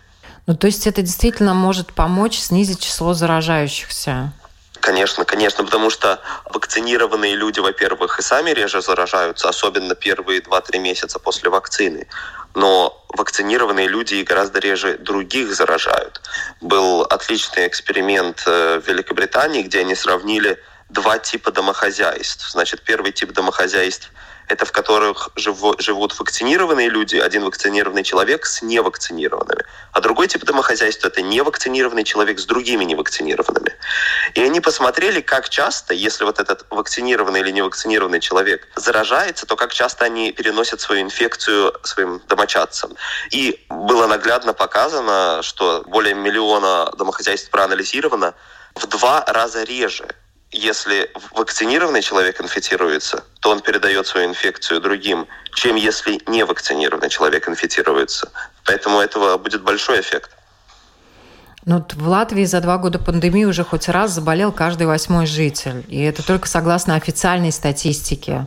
Ну, 0.47 0.57
то 0.57 0.67
есть 0.67 0.87
это 0.87 1.03
действительно 1.03 1.53
может 1.53 1.93
помочь 1.93 2.39
снизить 2.39 2.81
число 2.81 3.12
заражающихся? 3.12 4.33
Конечно, 4.81 5.27
конечно, 5.27 5.62
потому 5.62 5.91
что 5.91 6.21
вакцинированные 6.47 7.35
люди, 7.35 7.61
во-первых, 7.61 8.19
и 8.19 8.23
сами 8.23 8.50
реже 8.50 8.81
заражаются, 8.81 9.50
особенно 9.50 9.95
первые 9.95 10.41
2-3 10.41 10.79
месяца 10.79 11.19
после 11.19 11.50
вакцины 11.50 12.07
но 12.54 13.04
вакцинированные 13.09 13.88
люди 13.88 14.23
гораздо 14.23 14.59
реже 14.61 14.99
других 14.99 15.54
заражают. 15.54 16.21
Был 16.61 17.02
отличный 17.02 17.66
эксперимент 17.66 18.42
э, 18.47 18.80
в 18.80 18.88
Великобритании, 18.88 19.62
где 19.62 19.80
они 19.80 19.95
сравнили 19.95 20.59
два 20.88 21.19
типа 21.19 21.52
домохозяйств. 21.52 22.50
Значит, 22.50 22.83
первый 22.83 23.12
тип 23.12 23.33
домохозяйств– 23.33 24.11
это 24.50 24.64
в 24.64 24.73
которых 24.73 25.30
живут 25.37 26.19
вакцинированные 26.19 26.88
люди, 26.88 27.16
один 27.16 27.45
вакцинированный 27.45 28.02
человек 28.02 28.47
с 28.47 28.62
невакцинированными. 28.62 29.64
А 29.92 30.00
другой 30.00 30.26
тип 30.28 30.45
домохозяйства– 30.45 31.09
это 31.09 31.23
невакцинированный 31.23 32.04
человек 32.04 32.38
с 32.40 32.45
другими 32.45 32.85
невакцинированными. 32.85 33.76
И 34.35 34.42
они 34.42 34.61
посмотрели, 34.61 35.21
как 35.21 35.49
часто, 35.49 35.95
если 35.95 36.25
вот 36.25 36.40
этот 36.40 36.66
вакцинированный 36.71 37.40
или 37.40 37.50
невакцинированный 37.52 38.21
человек 38.21 38.66
заражается, 38.75 39.47
то 39.47 39.57
как 39.57 39.73
часто 39.73 40.04
они 40.04 40.33
переносят 40.33 40.80
свою 40.80 41.02
инфекцию 41.02 41.75
своим 41.83 42.21
домочадцам. 42.28 42.97
И 43.30 43.64
было 43.69 44.07
наглядно 44.07 44.52
показано, 44.52 45.42
что 45.42 45.85
более 45.87 46.14
миллиона 46.14 46.90
домохозяйств 46.97 47.50
проанализировано 47.50 48.35
в 48.75 48.87
два 48.87 49.25
раза 49.26 49.62
реже 49.62 50.09
если 50.52 51.11
вакцинированный 51.33 52.02
человек 52.02 52.40
инфицируется, 52.40 53.25
то 53.40 53.50
он 53.50 53.61
передает 53.61 54.07
свою 54.07 54.28
инфекцию 54.28 54.80
другим, 54.80 55.26
чем 55.54 55.76
если 55.76 56.21
не 56.26 56.45
вакцинированный 56.45 57.09
человек 57.09 57.49
инфицируется. 57.49 58.30
Поэтому 58.64 59.00
этого 59.00 59.38
будет 59.38 59.62
большой 59.62 60.00
эффект. 60.00 60.30
Ну, 61.66 61.85
в 61.92 62.09
Латвии 62.09 62.45
за 62.45 62.61
два 62.61 62.78
года 62.78 62.99
пандемии 62.99 63.45
уже 63.45 63.64
хоть 63.64 63.88
раз 63.88 64.12
заболел 64.12 64.50
каждый 64.50 64.87
восьмой 64.87 65.26
житель. 65.26 65.85
И 65.88 66.02
это 66.02 66.26
только 66.26 66.49
согласно 66.49 66.95
официальной 66.95 67.52
статистике. 67.52 68.47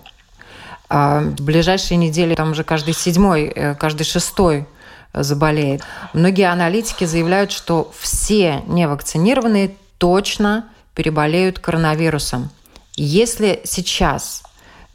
А 0.90 1.22
в 1.22 1.42
ближайшие 1.42 1.98
недели 1.98 2.36
там 2.36 2.52
уже 2.52 2.64
каждый 2.64 2.94
седьмой, 2.94 3.46
э, 3.46 3.76
каждый 3.76 4.04
шестой 4.04 4.68
заболеет. 5.14 5.84
Многие 6.14 6.52
аналитики 6.52 7.06
заявляют, 7.06 7.52
что 7.52 7.92
все 8.00 8.64
невакцинированные 8.66 9.76
точно 10.00 10.70
переболеют 10.96 11.60
коронавирусом. 11.60 12.50
Если 12.96 13.62
сейчас 13.66 14.44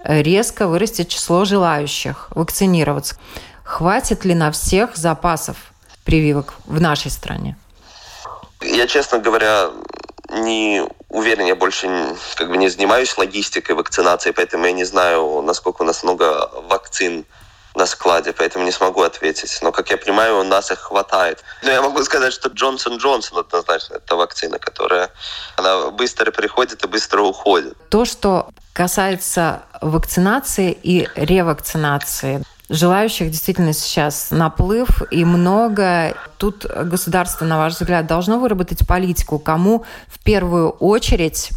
резко 0.03 0.69
вырастет 0.69 1.09
число 1.09 1.45
желающих 1.45 2.29
вакцинироваться, 2.31 3.17
хватит 3.65 4.25
ли 4.25 4.35
на 4.35 4.53
всех 4.53 4.97
запасов 4.97 5.57
прививок 6.05 6.55
в 6.65 6.81
нашей 6.81 7.11
стране? 7.11 7.57
Я, 8.61 8.87
честно 8.87 9.19
говоря, 9.19 9.71
не 10.31 10.85
уверен, 11.09 11.47
я 11.47 11.57
больше 11.57 11.89
как 12.37 12.49
бы 12.49 12.57
не 12.57 12.69
занимаюсь 12.69 13.17
логистикой 13.17 13.75
вакцинации, 13.75 14.31
поэтому 14.31 14.67
я 14.67 14.73
не 14.73 14.85
знаю, 14.85 15.43
насколько 15.43 15.83
у 15.83 15.85
нас 15.85 16.03
много 16.03 16.51
вакцин 16.69 17.25
на 17.79 17.87
складе, 17.87 18.33
поэтому 18.33 18.65
не 18.65 18.73
смогу 18.73 19.03
ответить. 19.03 19.59
Но, 19.63 19.73
как 19.73 19.91
я 19.91 19.97
понимаю, 19.97 20.41
у 20.41 20.43
нас 20.43 20.71
их 20.71 20.81
хватает. 20.81 21.43
Но 21.63 21.71
я 21.71 21.81
могу 21.81 22.03
сказать, 22.05 22.33
что 22.33 22.49
Джонсон 22.49 22.99
Джонсон 22.99 23.39
однозначно 23.39 23.95
это 23.95 24.17
вакцина, 24.17 24.59
которая 24.59 25.11
она 25.57 25.91
быстро 25.91 26.31
приходит 26.31 26.85
и 26.85 26.89
быстро 26.89 27.23
уходит. 27.23 27.75
То, 27.89 28.05
что 28.05 28.49
касается 28.75 29.63
вакцинации 29.81 30.77
и 30.83 31.09
ревакцинации, 31.15 32.43
Желающих 32.71 33.31
действительно 33.31 33.73
сейчас 33.73 34.31
наплыв 34.31 35.01
и 35.11 35.25
много. 35.25 36.15
Тут 36.37 36.67
государство, 36.67 37.47
на 37.47 37.57
ваш 37.57 37.73
взгляд, 37.73 38.07
должно 38.07 38.39
выработать 38.39 38.87
политику, 38.87 39.39
кому 39.39 39.87
в 40.07 40.23
первую 40.23 40.69
очередь 40.73 41.51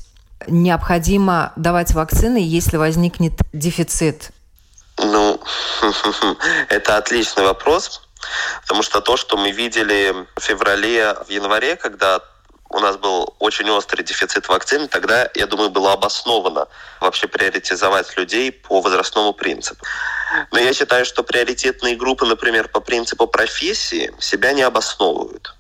необходимо 0.48 1.52
давать 1.58 1.92
вакцины, 1.92 2.38
если 2.42 2.78
возникнет 2.78 3.34
дефицит 3.52 4.32
ну, 5.04 5.40
это 6.70 6.98
отличный 6.98 7.44
вопрос, 7.44 8.02
потому 8.62 8.84
что 8.84 9.02
то, 9.02 9.18
что 9.18 9.38
мы 9.38 9.52
видели 9.52 10.14
в 10.36 10.42
феврале, 10.42 11.16
в 11.28 11.30
январе, 11.30 11.76
когда 11.76 12.22
у 12.70 12.80
нас 12.80 12.96
был 12.98 13.36
очень 13.40 13.70
острый 13.70 14.04
дефицит 14.04 14.48
вакцин, 14.48 14.88
тогда, 14.88 15.30
я 15.36 15.46
думаю, 15.46 15.70
было 15.70 15.94
обосновано 15.94 16.68
вообще 17.02 17.28
приоритизовать 17.28 18.16
людей 18.18 18.52
по 18.52 18.82
возрастному 18.82 19.34
принципу. 19.34 19.86
Но 20.52 20.60
я 20.60 20.74
считаю, 20.74 21.06
что 21.06 21.24
приоритетные 21.24 21.98
группы, 21.98 22.26
например, 22.26 22.70
по 22.70 22.80
принципу 22.80 23.28
профессии, 23.28 24.14
себя 24.20 24.54
не 24.54 24.62
обосновывают. 24.62 25.54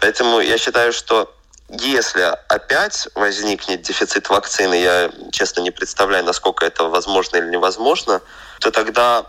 Поэтому 0.00 0.40
я 0.40 0.56
считаю, 0.56 0.92
что 0.92 1.34
если 1.68 2.22
опять 2.48 3.08
возникнет 3.14 3.82
дефицит 3.82 4.30
вакцины, 4.30 4.74
я 4.74 5.10
честно 5.32 5.60
не 5.60 5.70
представляю, 5.70 6.24
насколько 6.24 6.64
это 6.64 6.84
возможно 6.84 7.36
или 7.36 7.50
невозможно, 7.50 8.22
то 8.60 8.70
тогда 8.70 9.26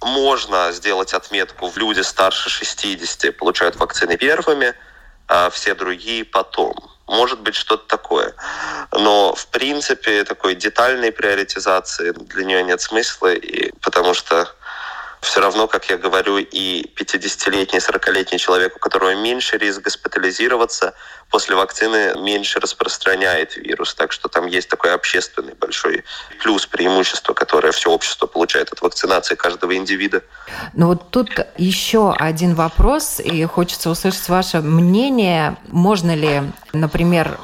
можно 0.00 0.70
сделать 0.72 1.14
отметку, 1.14 1.68
в 1.68 1.76
люди 1.76 2.00
старше 2.00 2.50
60 2.50 3.36
получают 3.36 3.76
вакцины 3.76 4.16
первыми, 4.16 4.74
а 5.28 5.50
все 5.50 5.74
другие 5.74 6.24
потом. 6.24 6.74
Может 7.06 7.40
быть, 7.40 7.54
что-то 7.54 7.86
такое. 7.86 8.34
Но, 8.92 9.34
в 9.34 9.46
принципе, 9.48 10.24
такой 10.24 10.54
детальной 10.54 11.12
приоритизации 11.12 12.12
для 12.12 12.44
нее 12.44 12.62
нет 12.62 12.80
смысла, 12.80 13.32
и, 13.32 13.72
потому 13.80 14.14
что 14.14 14.54
все 15.24 15.40
равно, 15.40 15.66
как 15.66 15.90
я 15.90 15.96
говорю, 15.96 16.38
и 16.38 16.86
50-летний, 16.96 17.78
40-летний 17.78 18.38
человек, 18.38 18.76
у 18.76 18.78
которого 18.78 19.14
меньше 19.14 19.58
риск 19.58 19.80
госпитализироваться, 19.80 20.94
после 21.30 21.56
вакцины 21.56 22.14
меньше 22.20 22.60
распространяет 22.60 23.56
вирус. 23.56 23.94
Так 23.94 24.12
что 24.12 24.28
там 24.28 24.46
есть 24.46 24.68
такой 24.68 24.94
общественный 24.94 25.54
большой 25.54 26.04
плюс, 26.40 26.66
преимущество, 26.66 27.34
которое 27.34 27.72
все 27.72 27.90
общество 27.90 28.26
получает 28.26 28.72
от 28.72 28.80
вакцинации 28.82 29.34
каждого 29.34 29.74
индивида. 29.74 30.22
Ну 30.74 30.88
вот 30.88 31.10
тут 31.10 31.30
еще 31.56 32.12
один 32.12 32.54
вопрос, 32.54 33.20
и 33.20 33.44
хочется 33.44 33.90
услышать 33.90 34.28
ваше 34.28 34.60
мнение. 34.60 35.56
Можно 35.68 36.14
ли, 36.14 36.42
например, 36.72 37.38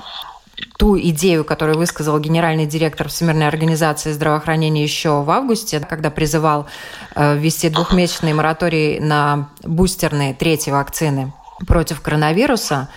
ту 0.80 0.98
идею, 0.98 1.44
которую 1.44 1.76
высказал 1.76 2.18
генеральный 2.18 2.64
директор 2.64 3.06
Всемирной 3.06 3.46
организации 3.46 4.12
здравоохранения 4.12 4.82
еще 4.82 5.20
в 5.20 5.30
августе, 5.30 5.78
когда 5.78 6.08
призывал 6.08 6.68
э, 7.14 7.36
ввести 7.36 7.68
двухмесячный 7.68 8.32
мораторий 8.32 8.98
на 8.98 9.50
бустерные 9.62 10.32
третьи 10.32 10.70
вакцины 10.70 11.34
против 11.66 12.00
коронавируса, 12.00 12.88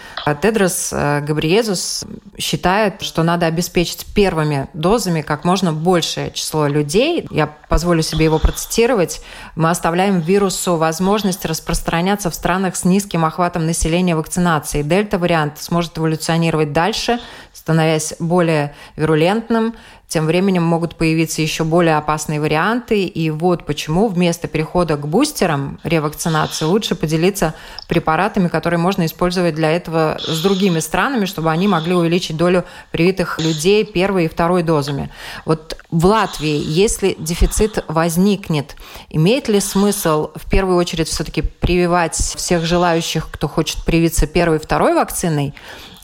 Тедрос 0.42 0.92
э, 0.94 1.22
Габриезус 1.22 2.06
считает, 2.38 3.02
что 3.02 3.24
надо 3.24 3.46
обеспечить 3.46 4.06
первыми 4.14 4.68
дозами 4.74 5.22
как 5.22 5.44
можно 5.44 5.74
большее 5.74 6.32
число 6.32 6.68
людей. 6.68 7.28
Я 7.30 7.48
позволю 7.48 8.02
себе 8.02 8.26
его 8.26 8.40
процитировать. 8.40 9.22
Мы 9.56 9.70
оставляем 9.70 10.20
вирусу 10.20 10.78
возможность 10.78 11.46
распространяться 11.46 12.30
в 12.30 12.36
странах 12.36 12.76
с 12.76 12.86
низким 12.86 13.26
охватом 13.26 13.66
населения 13.66 14.16
вакцинации. 14.16 14.82
Дельта-вариант 14.82 15.60
сможет 15.60 15.98
эволюционировать 15.98 16.72
дальше, 16.72 17.20
становясь 17.54 18.14
более 18.20 18.74
вирулентным, 18.96 19.76
тем 20.14 20.28
временем 20.28 20.62
могут 20.62 20.96
появиться 20.96 21.42
еще 21.42 21.64
более 21.64 21.98
опасные 21.98 22.40
варианты. 22.40 23.04
И 23.06 23.32
вот 23.32 23.66
почему 23.66 24.08
вместо 24.08 24.48
перехода 24.48 24.96
к 24.96 25.08
бустерам 25.08 25.80
ревакцинации 25.84 26.66
лучше 26.66 26.94
поделиться 26.94 27.56
препаратами, 27.88 28.48
которые 28.48 28.80
можно 28.80 29.08
использовать 29.08 29.56
для 29.56 29.72
этого 29.72 30.20
с 30.24 30.40
другими 30.44 30.82
странами, 30.82 31.26
чтобы 31.26 31.50
они 31.50 31.68
могли 31.68 31.96
увеличить 31.96 32.38
долю 32.38 32.64
привитых 32.92 33.40
людей 33.40 33.84
первой 33.86 34.26
и 34.26 34.28
второй 34.28 34.62
дозами. 34.62 35.10
Вот 35.46 35.78
в 35.90 36.06
Латвии, 36.06 36.62
если 36.64 37.16
дефицит 37.18 37.84
возникнет, 37.88 38.76
имеет 39.10 39.48
ли 39.48 39.60
смысл 39.60 40.30
в 40.36 40.48
первую 40.48 40.78
очередь 40.78 41.08
все-таки 41.08 41.42
прививать 41.42 42.14
всех 42.14 42.66
желающих, 42.66 43.30
кто 43.32 43.48
хочет 43.48 43.84
привиться 43.84 44.28
первой 44.28 44.58
и 44.58 44.60
второй 44.60 44.94
вакциной, 44.94 45.56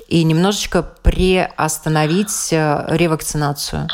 и 0.09 0.23
немножечко 0.23 0.81
приостановить 0.81 2.51
э, 2.51 2.85
ревакцинацию? 2.87 3.87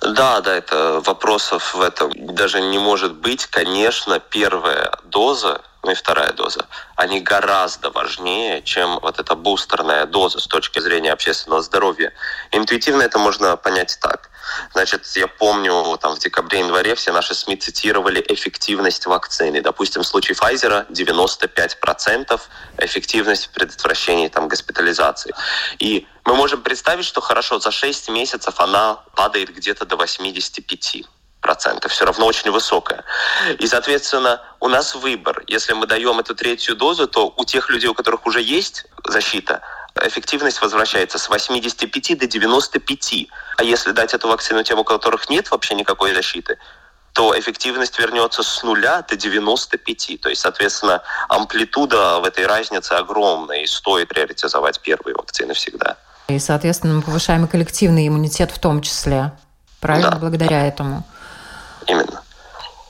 Да, 0.00 0.40
да, 0.40 0.56
это 0.56 1.00
вопросов 1.04 1.74
в 1.74 1.80
этом 1.82 2.10
даже 2.34 2.60
не 2.60 2.78
может 2.78 3.14
быть. 3.14 3.46
Конечно, 3.46 4.18
первая 4.18 4.90
доза 5.04 5.60
ну 5.82 5.90
и 5.90 5.94
вторая 5.94 6.32
доза, 6.32 6.66
они 6.94 7.20
гораздо 7.20 7.90
важнее, 7.90 8.62
чем 8.62 9.00
вот 9.00 9.18
эта 9.18 9.34
бустерная 9.34 10.06
доза 10.06 10.38
с 10.38 10.46
точки 10.46 10.78
зрения 10.78 11.12
общественного 11.12 11.60
здоровья. 11.62 12.12
Интуитивно 12.52 13.02
это 13.02 13.18
можно 13.18 13.56
понять 13.56 13.98
так. 14.00 14.30
Значит, 14.72 15.06
я 15.16 15.26
помню, 15.26 15.98
там 16.00 16.14
в 16.14 16.18
декабре-январе 16.18 16.94
все 16.94 17.12
наши 17.12 17.34
СМИ 17.34 17.56
цитировали 17.56 18.24
эффективность 18.28 19.06
вакцины. 19.06 19.60
Допустим, 19.60 20.02
в 20.02 20.06
случае 20.06 20.36
Pfizer 20.36 20.86
95% 20.88 22.40
эффективность 22.78 23.46
в 23.46 23.50
предотвращении 23.50 24.28
там, 24.28 24.48
госпитализации. 24.48 25.34
И 25.78 26.06
мы 26.24 26.36
можем 26.36 26.62
представить, 26.62 27.04
что 27.04 27.20
хорошо, 27.20 27.58
за 27.58 27.70
6 27.72 28.08
месяцев 28.10 28.60
она 28.60 29.00
падает 29.16 29.52
где-то 29.54 29.84
до 29.84 29.96
85 29.96 31.06
процентов, 31.42 31.92
все 31.92 32.06
равно 32.06 32.24
очень 32.24 32.50
высокая. 32.50 33.04
И, 33.58 33.66
соответственно, 33.66 34.40
у 34.60 34.68
нас 34.68 34.94
выбор. 34.94 35.42
Если 35.48 35.74
мы 35.74 35.86
даем 35.86 36.18
эту 36.20 36.34
третью 36.34 36.76
дозу, 36.76 37.06
то 37.06 37.34
у 37.36 37.44
тех 37.44 37.68
людей, 37.68 37.88
у 37.88 37.94
которых 37.94 38.26
уже 38.26 38.40
есть 38.40 38.86
защита, 39.04 39.60
эффективность 40.00 40.62
возвращается 40.62 41.18
с 41.18 41.28
85 41.28 42.18
до 42.18 42.26
95. 42.26 43.28
А 43.58 43.64
если 43.64 43.92
дать 43.92 44.14
эту 44.14 44.28
вакцину 44.28 44.62
тем, 44.62 44.78
у 44.78 44.84
которых 44.84 45.28
нет 45.28 45.50
вообще 45.50 45.74
никакой 45.74 46.14
защиты, 46.14 46.56
то 47.12 47.38
эффективность 47.38 47.98
вернется 47.98 48.42
с 48.42 48.62
нуля 48.62 49.02
до 49.02 49.16
95. 49.16 50.20
То 50.22 50.30
есть, 50.30 50.40
соответственно, 50.40 51.02
амплитуда 51.28 52.20
в 52.20 52.24
этой 52.24 52.46
разнице 52.46 52.92
огромная, 52.92 53.62
и 53.62 53.66
стоит 53.66 54.08
приоритизовать 54.08 54.80
первые 54.80 55.14
вакцины 55.14 55.52
всегда. 55.52 55.96
И, 56.28 56.38
соответственно, 56.38 56.94
мы 56.94 57.02
повышаем 57.02 57.44
и 57.44 57.48
коллективный 57.48 58.08
иммунитет 58.08 58.50
в 58.50 58.58
том 58.58 58.80
числе. 58.80 59.32
Правильно? 59.80 60.12
Да. 60.12 60.16
Благодаря 60.16 60.66
этому. 60.66 61.04
Именно. 61.86 62.22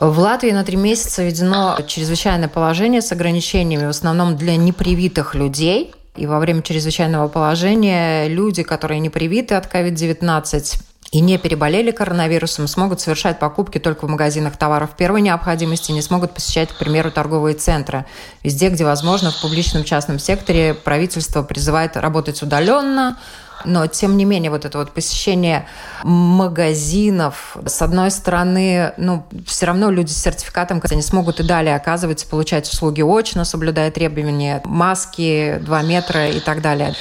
В 0.00 0.18
Латвии 0.18 0.50
на 0.50 0.64
три 0.64 0.76
месяца 0.76 1.22
введено 1.22 1.78
чрезвычайное 1.86 2.48
положение 2.48 3.02
с 3.02 3.12
ограничениями, 3.12 3.86
в 3.86 3.90
основном 3.90 4.36
для 4.36 4.56
непривитых 4.56 5.34
людей– 5.34 5.94
и 6.16 6.26
во 6.26 6.38
время 6.38 6.62
чрезвычайного 6.62 7.28
положения 7.28 8.28
люди, 8.28 8.62
которые 8.62 9.00
не 9.00 9.08
привиты 9.08 9.54
от 9.54 9.72
COVID-19, 9.72 10.82
и 11.12 11.20
не 11.20 11.36
переболели 11.36 11.90
коронавирусом, 11.90 12.66
смогут 12.66 13.00
совершать 13.00 13.38
покупки 13.38 13.78
только 13.78 14.06
в 14.06 14.10
магазинах 14.10 14.56
товаров 14.56 14.90
первой 14.96 15.20
необходимости, 15.20 15.92
не 15.92 16.00
смогут 16.00 16.32
посещать, 16.32 16.70
к 16.70 16.78
примеру, 16.78 17.10
торговые 17.10 17.54
центры. 17.54 18.06
Везде, 18.42 18.70
где 18.70 18.84
возможно, 18.84 19.30
в 19.30 19.40
публичном 19.42 19.84
частном 19.84 20.18
секторе 20.18 20.72
правительство 20.72 21.42
призывает 21.42 21.98
работать 21.98 22.42
удаленно, 22.42 23.18
но, 23.64 23.86
тем 23.86 24.16
не 24.16 24.24
менее, 24.24 24.50
вот 24.50 24.64
это 24.64 24.78
вот 24.78 24.92
посещение 24.92 25.66
магазинов, 26.02 27.56
с 27.66 27.82
одной 27.82 28.10
стороны, 28.10 28.92
ну, 28.96 29.26
все 29.46 29.66
равно 29.66 29.90
люди 29.90 30.10
с 30.10 30.22
сертификатом, 30.22 30.80
они 30.90 31.02
смогут 31.02 31.40
и 31.40 31.42
далее 31.42 31.76
оказывать, 31.76 32.26
получать 32.28 32.68
услуги 32.68 33.02
очно, 33.02 33.44
соблюдая 33.44 33.90
требования 33.90 34.60
маски, 34.64 35.58
2 35.60 35.82
метра 35.82 36.28
и 36.28 36.40
так 36.40 36.62
далее. 36.62 36.94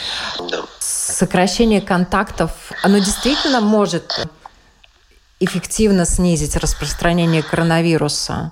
Сокращение 0.80 1.82
контактов, 1.82 2.52
оно 2.84 2.98
действительно 3.00 3.62
может 3.62 4.28
эффективно 5.40 6.06
снизить 6.06 6.56
распространение 6.56 7.44
коронавируса? 7.44 8.52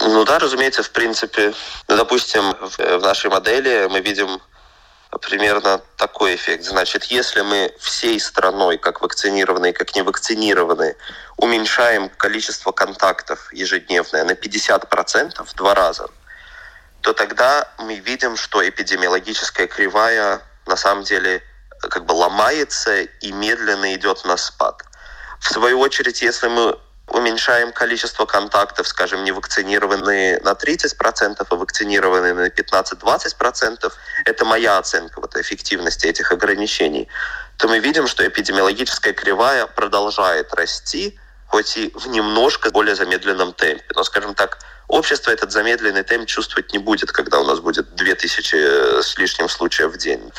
Ну 0.00 0.24
да, 0.24 0.38
разумеется, 0.38 0.82
в 0.82 0.90
принципе. 0.90 1.52
Допустим, 1.86 2.42
в 2.60 3.02
нашей 3.02 3.30
модели 3.30 3.86
мы 3.90 4.00
видим 4.00 4.40
примерно 5.18 5.80
такой 5.96 6.34
эффект. 6.34 6.64
Значит, 6.64 7.04
если 7.04 7.42
мы 7.42 7.74
всей 7.78 8.18
страной, 8.20 8.78
как 8.78 9.00
вакцинированные, 9.00 9.72
как 9.72 9.94
не 9.94 10.02
вакцинированные, 10.02 10.96
уменьшаем 11.36 12.08
количество 12.08 12.72
контактов 12.72 13.52
ежедневное 13.52 14.24
на 14.24 14.32
50%, 14.32 15.44
в 15.44 15.54
два 15.54 15.74
раза, 15.74 16.08
то 17.00 17.12
тогда 17.12 17.68
мы 17.78 17.96
видим, 17.96 18.36
что 18.36 18.66
эпидемиологическая 18.66 19.66
кривая 19.66 20.40
на 20.66 20.76
самом 20.76 21.04
деле 21.04 21.42
как 21.80 22.06
бы 22.06 22.12
ломается 22.12 23.02
и 23.02 23.32
медленно 23.32 23.94
идет 23.94 24.24
на 24.24 24.36
спад. 24.36 24.82
В 25.40 25.52
свою 25.52 25.80
очередь, 25.80 26.22
если 26.22 26.48
мы 26.48 26.78
уменьшаем 27.14 27.72
количество 27.72 28.26
контактов, 28.26 28.88
скажем, 28.88 29.24
не 29.24 29.32
вакцинированные 29.32 30.40
на 30.40 30.52
30%, 30.52 31.46
а 31.48 31.54
вакцинированные 31.54 32.34
на 32.34 32.48
15-20%, 32.48 33.92
это 34.24 34.44
моя 34.44 34.78
оценка 34.78 35.20
вот, 35.20 35.36
эффективности 35.36 36.06
этих 36.06 36.32
ограничений, 36.32 37.08
то 37.56 37.68
мы 37.68 37.78
видим, 37.78 38.08
что 38.08 38.26
эпидемиологическая 38.26 39.12
кривая 39.12 39.66
продолжает 39.66 40.52
расти, 40.54 41.18
хоть 41.46 41.76
и 41.76 41.92
в 41.94 42.08
немножко 42.08 42.70
более 42.70 42.96
замедленном 42.96 43.52
темпе. 43.52 43.84
Но, 43.94 44.02
скажем 44.02 44.34
так, 44.34 44.58
общество 44.88 45.30
этот 45.30 45.52
замедленный 45.52 46.02
темп 46.02 46.26
чувствовать 46.26 46.72
не 46.72 46.78
будет, 46.78 47.12
когда 47.12 47.38
у 47.38 47.44
нас 47.44 47.60
будет 47.60 47.94
2000 47.94 49.02
с 49.02 49.16
лишним 49.18 49.48
случаев 49.48 49.92
в 49.92 49.96
день. 49.96 50.32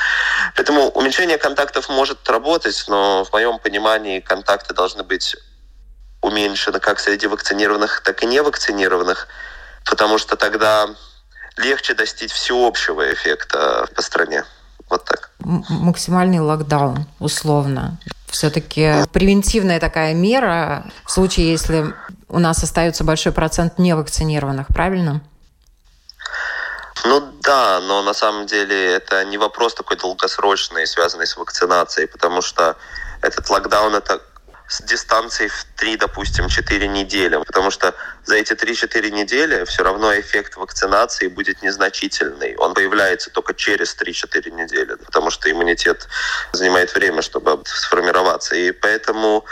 Поэтому 0.55 0.89
уменьшение 0.89 1.37
контактов 1.37 1.87
может 1.87 2.27
работать, 2.29 2.83
но 2.89 3.23
в 3.23 3.31
моем 3.31 3.59
понимании 3.59 4.19
контакты 4.19 4.73
должны 4.73 5.03
быть 5.03 5.37
уменьшена 6.21 6.79
как 6.79 6.99
среди 6.99 7.27
вакцинированных, 7.27 8.01
так 8.01 8.23
и 8.23 8.25
невакцинированных, 8.25 9.27
потому 9.85 10.17
что 10.17 10.35
тогда 10.35 10.87
легче 11.57 11.93
достичь 11.93 12.31
всеобщего 12.31 13.13
эффекта 13.13 13.87
по 13.95 14.01
стране. 14.01 14.43
Вот 14.89 15.05
так. 15.05 15.31
Максимальный 15.39 16.39
локдаун, 16.39 17.05
условно. 17.19 17.97
Все-таки 18.27 19.03
превентивная 19.13 19.79
такая 19.79 20.13
мера 20.13 20.85
в 21.05 21.11
случае, 21.11 21.51
если 21.51 21.93
у 22.27 22.39
нас 22.39 22.61
остается 22.63 23.03
большой 23.03 23.31
процент 23.31 23.79
невакцинированных, 23.79 24.67
правильно? 24.67 25.21
Ну 27.05 27.21
да, 27.41 27.79
но 27.81 28.01
на 28.03 28.13
самом 28.13 28.45
деле 28.47 28.93
это 28.93 29.23
не 29.25 29.37
вопрос 29.37 29.75
такой 29.75 29.97
долгосрочный, 29.97 30.87
связанный 30.87 31.27
с 31.27 31.37
вакцинацией, 31.37 32.07
потому 32.07 32.41
что 32.41 32.75
этот 33.21 33.49
локдаун 33.49 33.95
это 33.95 34.21
с 34.67 34.81
дистанцией 34.81 35.49
в 35.49 35.65
3, 35.77 35.97
допустим, 35.97 36.49
4 36.49 36.87
недели. 36.87 37.37
Потому 37.37 37.71
что 37.71 37.93
за 38.25 38.35
эти 38.35 38.53
3-4 38.53 39.11
недели 39.11 39.63
все 39.65 39.83
равно 39.83 40.17
эффект 40.19 40.55
вакцинации 40.57 41.27
будет 41.27 41.61
незначительный. 41.61 42.55
Он 42.57 42.73
появляется 42.73 43.29
только 43.29 43.53
через 43.53 43.95
3-4 43.95 44.51
недели, 44.51 44.95
потому 44.95 45.29
что 45.29 45.49
иммунитет 45.49 46.07
занимает 46.51 46.93
время, 46.93 47.21
чтобы 47.21 47.61
сформироваться. 47.65 48.55
И 48.55 48.71
поэтому 48.71 49.45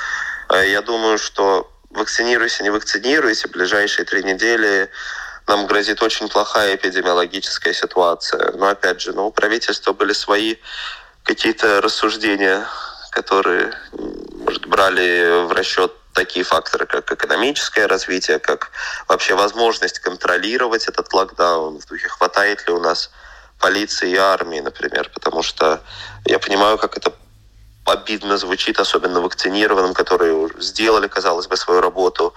э, 0.50 0.70
я 0.70 0.82
думаю, 0.82 1.18
что 1.18 1.72
вакцинируйся, 1.92 2.64
не 2.64 2.70
вакцинируйся, 2.72 3.48
ближайшие 3.48 4.06
три 4.06 4.24
недели 4.24 4.90
нам 5.48 5.68
грозит 5.68 6.02
очень 6.02 6.30
плохая 6.30 6.76
эпидемиологическая 6.76 7.74
ситуация. 7.74 8.52
Но 8.54 8.68
опять 8.68 9.02
же, 9.02 9.14
ну, 9.14 9.28
у 9.28 9.32
правительства 9.32 9.94
были 9.94 10.14
свои 10.14 10.56
какие-то 11.24 11.82
рассуждения, 11.82 12.66
которые 13.14 13.74
может, 14.46 14.66
брали 14.68 15.46
в 15.46 15.52
расчет 15.52 15.94
такие 16.14 16.44
факторы, 16.44 16.86
как 16.86 17.12
экономическое 17.12 17.88
развитие, 17.88 18.40
как 18.40 18.72
вообще 19.08 19.36
возможность 19.36 20.00
контролировать 20.00 20.88
этот 20.88 21.12
локдаун, 21.14 21.80
в 21.80 21.86
духе 21.86 22.08
хватает 22.08 22.68
ли 22.68 22.74
у 22.74 22.80
нас 22.80 23.10
полиции 23.60 24.12
и 24.12 24.16
армии, 24.16 24.60
например, 24.60 25.10
потому 25.14 25.42
что 25.42 25.82
я 26.26 26.40
понимаю, 26.40 26.78
как 26.78 26.98
это 26.98 27.14
обидно 27.86 28.38
звучит, 28.38 28.80
особенно 28.80 29.22
вакцинированным, 29.22 29.94
которые 29.94 30.50
сделали, 30.60 31.08
казалось 31.08 31.48
бы, 31.48 31.58
свою 31.58 31.82
работу, 31.82 32.34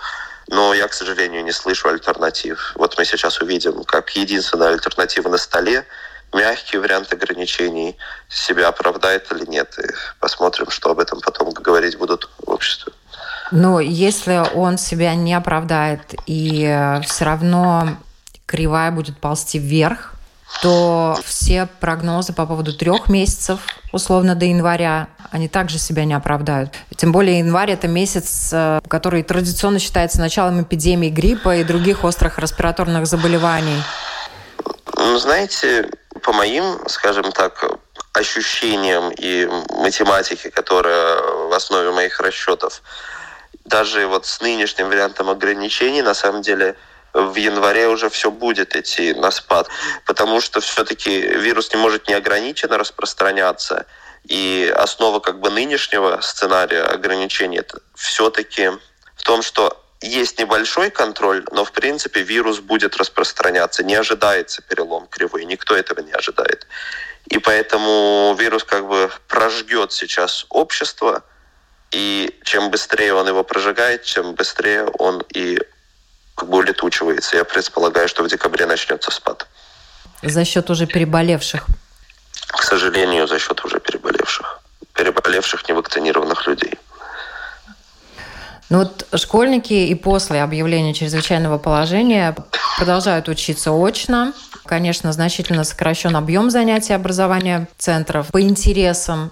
но 0.49 0.75
я, 0.75 0.89
к 0.89 0.95
сожалению, 0.95 1.45
не 1.45 1.53
слышу 1.53 1.89
альтернатив. 1.89 2.73
Вот 2.77 2.97
мы 2.99 3.05
сейчас 3.05 3.41
увидим, 3.41 3.85
как 3.85 4.11
единственная 4.17 4.69
альтернатива 4.69 5.29
на 5.29 5.39
столе– 5.39 5.87
мягкий 6.33 6.79
вариант 6.79 7.13
ограничений 7.13 7.97
себя 8.29 8.69
оправдает 8.69 9.31
или 9.33 9.45
нет. 9.47 9.79
И 9.79 9.89
посмотрим, 10.21 10.71
что 10.71 10.91
об 10.91 10.99
этом 10.99 11.21
потом 11.21 11.51
говорить 11.51 11.99
будут 11.99 12.29
в 12.39 12.51
обществе. 12.51 12.93
Но 13.53 13.81
если 13.81 14.43
он 14.55 14.77
себя 14.79 15.15
не 15.15 15.35
оправдает 15.35 16.15
и 16.27 16.65
э, 16.65 17.01
все 17.03 17.25
равно 17.25 17.97
кривая 18.45 18.91
будет 18.91 19.19
ползти 19.19 19.59
вверх, 19.59 20.15
то 20.63 21.19
все 21.25 21.69
прогнозы 21.81 22.33
по 22.33 22.47
поводу 22.47 22.73
трех 22.73 23.09
месяцев, 23.09 23.61
условно 23.93 24.35
до 24.35 24.47
января, 24.47 25.09
они 25.31 25.49
также 25.49 25.79
себя 25.79 26.05
не 26.05 26.15
оправдают. 26.15 26.73
Тем 26.97 27.13
более 27.13 27.39
январь– 27.39 27.71
это 27.73 27.89
месяц, 27.89 28.51
э, 28.53 28.81
который 28.89 29.23
традиционно 29.23 29.79
считается 29.79 30.21
началом 30.21 30.63
эпидемии 30.63 31.11
гриппа 31.11 31.57
и 31.57 31.65
других 31.65 32.05
острых 32.05 32.39
респираторных 32.39 33.07
заболеваний. 33.07 33.83
Ну, 34.97 35.19
знаете, 35.19 35.91
по 36.27 36.33
моим, 36.33 36.81
скажем 36.89 37.31
так, 37.31 37.65
ощущениям 38.13 39.13
и 39.17 39.47
математике, 39.71 40.51
которая 40.51 41.21
в 41.23 41.53
основе 41.55 41.93
моих 41.93 42.19
расчетов, 42.19 42.83
даже 43.65 44.09
вот 44.09 44.27
с 44.27 44.41
нынешним 44.41 44.89
вариантом 44.89 45.31
ограничений, 45.31 46.03
на 46.03 46.15
самом 46.15 46.43
деле, 46.43 46.75
в 47.13 47.37
январе 47.37 47.87
уже 47.87 48.11
все 48.11 48.33
будет 48.33 48.75
идти 48.75 49.15
на 49.15 49.31
спад, 49.31 49.69
потому 50.05 50.41
что 50.41 50.61
все-таки 50.61 51.21
вирус 51.21 51.73
не 51.73 51.79
может 51.79 52.09
неограниченно 52.09 52.77
распространяться, 52.77 53.87
и 54.25 54.75
основа 54.77 55.21
как 55.21 55.39
бы 55.39 55.51
нынешнего 55.51 56.21
сценария 56.23 56.83
ограничений 56.83 57.59
это 57.59 57.79
все-таки 57.95 58.73
в 59.15 59.23
том, 59.23 59.43
что 59.43 59.81
есть 60.01 60.39
небольшой 60.39 60.91
контроль, 60.91 61.45
но 61.53 61.65
в 61.65 61.73
принципе 61.73 62.23
вирус 62.23 62.61
будет 62.61 62.97
распространяться. 62.97 63.83
Не 63.83 63.95
ожидается 63.95 64.63
перелом 64.63 65.07
кривой, 65.07 65.45
никто 65.45 65.77
этого 65.77 66.01
не 66.01 66.13
ожидает. 66.13 66.67
И 67.27 67.39
поэтому 67.39 68.37
вирус 68.39 68.65
как 68.65 68.87
бы 68.87 69.11
прожгет 69.29 69.93
сейчас 69.93 70.47
общество, 70.51 71.25
и 71.91 72.39
чем 72.45 72.71
быстрее 72.71 73.15
он 73.15 73.29
его 73.29 73.43
прожигает, 73.43 74.05
чем 74.05 74.35
быстрее 74.35 74.85
он 74.99 75.25
и 75.35 75.59
как 76.35 76.49
бы 76.49 76.59
улетучивается. 76.59 77.37
Я 77.37 77.45
предполагаю, 77.45 78.09
что 78.09 78.23
в 78.23 78.29
декабре 78.29 78.67
начнется 78.67 79.11
спад. 79.11 79.47
За 80.23 80.45
счет 80.45 80.71
уже 80.71 80.87
переболевших? 80.87 81.67
К 82.49 82.63
сожалению, 82.63 83.27
за 83.27 83.39
счет 83.39 83.65
уже 83.65 83.81
переболевших. 83.81 84.61
Переболевших 84.95 85.69
невакцинированных 85.69 86.47
людей. 86.47 86.75
Ну 88.69 88.79
вот 88.79 89.07
школьники 89.15 89.73
и 89.73 89.95
после 89.95 90.43
объявления 90.43 90.93
чрезвычайного 90.93 91.59
положения 91.59 92.35
продолжают 92.77 93.29
учиться 93.29 93.73
очно. 93.73 94.33
Конечно, 94.65 95.13
значительно 95.13 95.63
сокращен 95.63 96.17
объем 96.17 96.51
занятий 96.51 96.93
образования 96.93 97.69
центров 97.79 98.29
по 98.29 98.41
интересам. 98.41 99.31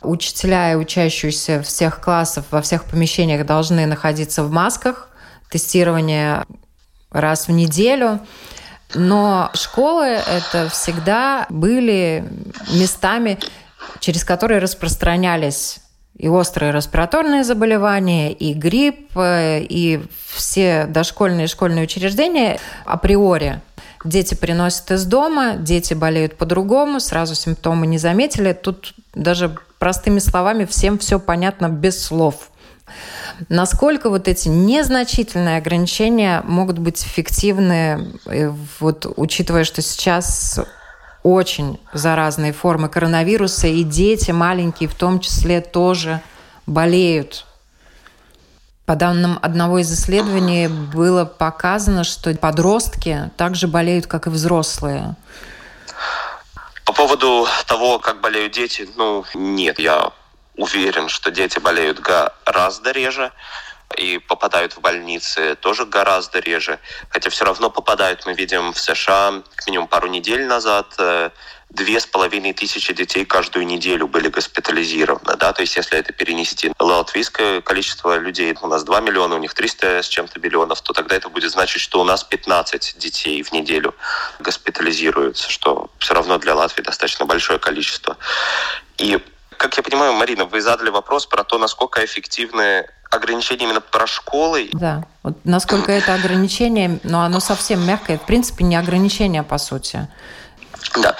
Учителя 0.00 0.72
и 0.72 0.74
учащиеся 0.76 1.62
всех 1.62 2.00
классов 2.00 2.46
во 2.50 2.62
всех 2.62 2.84
помещениях 2.84 3.44
должны 3.44 3.84
находиться 3.84 4.42
в 4.42 4.50
масках. 4.50 5.10
Тестирование 5.50 6.44
раз 7.10 7.48
в 7.48 7.50
неделю. 7.50 8.20
Но 8.94 9.50
школы 9.52 10.06
это 10.06 10.70
всегда 10.70 11.46
были 11.50 12.24
местами, 12.72 13.38
через 14.00 14.24
которые 14.24 14.60
распространялись 14.60 15.80
и 16.18 16.28
острые 16.28 16.72
респираторные 16.72 17.44
заболевания, 17.44 18.32
и 18.32 18.54
грипп, 18.54 19.16
э, 19.16 19.60
и 19.60 20.02
все 20.34 20.86
дошкольные 20.86 21.44
и 21.44 21.48
школьные 21.48 21.84
учреждения 21.84 22.58
априори. 22.84 23.60
Дети 24.04 24.34
приносят 24.34 24.90
из 24.92 25.04
дома, 25.04 25.56
дети 25.56 25.94
болеют 25.94 26.36
по-другому, 26.36 27.00
сразу 27.00 27.34
симптомы 27.34 27.86
не 27.86 27.98
заметили. 27.98 28.52
Тут 28.52 28.94
даже 29.14 29.56
простыми 29.78 30.20
словами 30.20 30.64
всем 30.64 30.98
все 30.98 31.18
понятно 31.18 31.68
без 31.68 32.02
слов. 32.02 32.50
Насколько 33.48 34.10
вот 34.10 34.28
эти 34.28 34.48
незначительные 34.48 35.58
ограничения 35.58 36.42
могут 36.46 36.78
быть 36.78 37.04
эффективны, 37.04 38.12
э, 38.26 38.52
вот 38.80 39.12
учитывая, 39.16 39.64
что 39.64 39.82
сейчас 39.82 40.60
очень 41.26 41.80
заразные 41.92 42.52
формы 42.52 42.88
коронавируса, 42.88 43.66
и 43.66 43.82
дети 43.82 44.30
маленькие 44.30 44.88
в 44.88 44.94
том 44.94 45.18
числе 45.18 45.60
тоже 45.60 46.20
болеют. 46.66 47.46
По 48.84 48.94
данным 48.94 49.40
одного 49.42 49.80
из 49.80 49.92
исследований 49.92 50.68
было 50.68 51.24
показано, 51.24 52.04
что 52.04 52.32
подростки 52.36 53.32
также 53.36 53.66
болеют, 53.66 54.06
как 54.06 54.28
и 54.28 54.30
взрослые. 54.30 55.16
По 56.84 56.92
поводу 56.92 57.48
того, 57.66 57.98
как 57.98 58.20
болеют 58.20 58.52
дети, 58.52 58.88
ну, 58.94 59.24
нет, 59.34 59.80
я 59.80 60.12
уверен, 60.56 61.08
что 61.08 61.32
дети 61.32 61.58
болеют 61.58 61.98
гораздо 61.98 62.92
реже 62.92 63.32
и 63.96 64.18
попадают 64.18 64.76
в 64.76 64.80
больницы 64.80 65.56
тоже 65.60 65.86
гораздо 65.86 66.38
реже. 66.40 66.78
Хотя 67.08 67.30
все 67.30 67.44
равно 67.44 67.70
попадают, 67.70 68.26
мы 68.26 68.34
видим 68.34 68.72
в 68.72 68.78
США, 68.78 69.42
как 69.54 69.66
минимум 69.66 69.88
пару 69.88 70.08
недель 70.08 70.44
назад, 70.44 70.94
э, 70.98 71.30
две 71.70 71.98
с 72.00 72.06
половиной 72.06 72.52
тысячи 72.52 72.92
детей 72.92 73.24
каждую 73.24 73.66
неделю 73.66 74.06
были 74.06 74.28
госпитализированы. 74.28 75.36
Да? 75.36 75.52
То 75.52 75.62
есть 75.62 75.76
если 75.76 75.98
это 75.98 76.12
перенести 76.12 76.72
на 76.78 76.84
латвийское 76.84 77.60
количество 77.60 78.16
людей, 78.18 78.56
у 78.60 78.66
нас 78.66 78.84
2 78.84 79.00
миллиона, 79.00 79.34
у 79.34 79.38
них 79.38 79.54
300 79.54 80.02
с 80.02 80.08
чем-то 80.08 80.40
миллионов, 80.40 80.80
то 80.82 80.92
тогда 80.92 81.16
это 81.16 81.28
будет 81.28 81.50
значить, 81.50 81.82
что 81.82 82.00
у 82.00 82.04
нас 82.04 82.24
15 82.24 82.98
детей 82.98 83.42
в 83.42 83.52
неделю 83.52 83.94
госпитализируются, 84.40 85.50
что 85.50 85.90
все 85.98 86.14
равно 86.14 86.38
для 86.38 86.54
Латвии 86.54 86.82
достаточно 86.82 87.26
большое 87.26 87.58
количество. 87.58 88.16
И 88.98 89.18
как 89.56 89.76
я 89.76 89.82
понимаю, 89.82 90.12
Марина, 90.12 90.44
вы 90.44 90.60
задали 90.60 90.90
вопрос 90.90 91.26
про 91.26 91.42
то, 91.44 91.58
насколько 91.58 92.04
эффективны 92.04 92.86
ограничения 93.10 93.64
именно 93.64 93.80
про 93.80 94.06
школы. 94.06 94.70
Да, 94.72 95.04
вот 95.22 95.36
насколько 95.44 95.92
это 95.92 96.14
ограничение, 96.14 97.00
но 97.02 97.22
оно 97.22 97.40
совсем 97.40 97.86
мягкое, 97.86 98.18
в 98.18 98.26
принципе, 98.26 98.64
не 98.64 98.76
ограничение, 98.76 99.42
по 99.42 99.58
сути. 99.58 100.08
Да. 100.94 101.16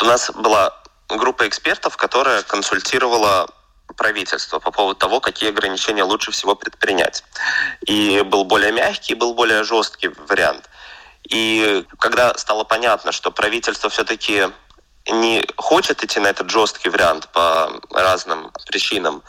У 0.00 0.04
нас 0.04 0.30
была 0.30 0.72
группа 1.08 1.46
экспертов, 1.48 1.96
которая 1.96 2.42
консультировала 2.42 3.48
правительство 3.96 4.58
по 4.58 4.70
поводу 4.70 4.98
того, 4.98 5.20
какие 5.20 5.50
ограничения 5.50 6.02
лучше 6.02 6.32
всего 6.32 6.54
предпринять. 6.54 7.24
И 7.86 8.22
был 8.22 8.44
более 8.44 8.72
мягкий, 8.72 9.14
был 9.14 9.34
более 9.34 9.62
жесткий 9.62 10.08
вариант. 10.28 10.68
И 11.28 11.86
когда 11.98 12.34
стало 12.36 12.64
понятно, 12.64 13.12
что 13.12 13.30
правительство 13.30 13.88
все-таки 13.88 14.48
не 15.10 15.46
хочет 15.56 16.02
идти 16.02 16.18
на 16.20 16.28
этот 16.28 16.50
жесткий 16.50 16.88
вариант 16.88 17.28
по 17.28 17.70
разным 17.90 18.50
причинам, 18.66 19.22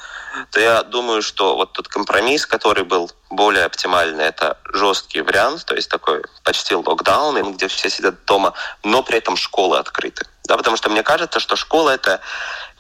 то 0.52 0.60
я 0.60 0.84
думаю, 0.84 1.22
что 1.22 1.56
вот 1.56 1.74
тот 1.74 1.88
компромисс, 1.88 2.46
который 2.46 2.84
был 2.84 3.12
более 3.30 3.66
оптимальный, 3.66 4.26
это 4.26 4.58
жесткий 4.74 5.22
вариант, 5.22 5.66
то 5.66 5.76
есть 5.76 5.90
такой 5.90 6.24
почти 6.44 6.76
локдаун, 6.76 7.54
где 7.54 7.68
все 7.68 7.90
сидят 7.90 8.24
дома, 8.26 8.54
но 8.84 9.04
при 9.04 9.18
этом 9.18 9.36
школы 9.36 9.78
открыты. 9.78 10.26
Да, 10.46 10.58
потому 10.58 10.78
что 10.78 10.90
мне 10.90 11.04
кажется, 11.04 11.40
что 11.40 11.56
школа 11.56 11.92
это 11.92 12.22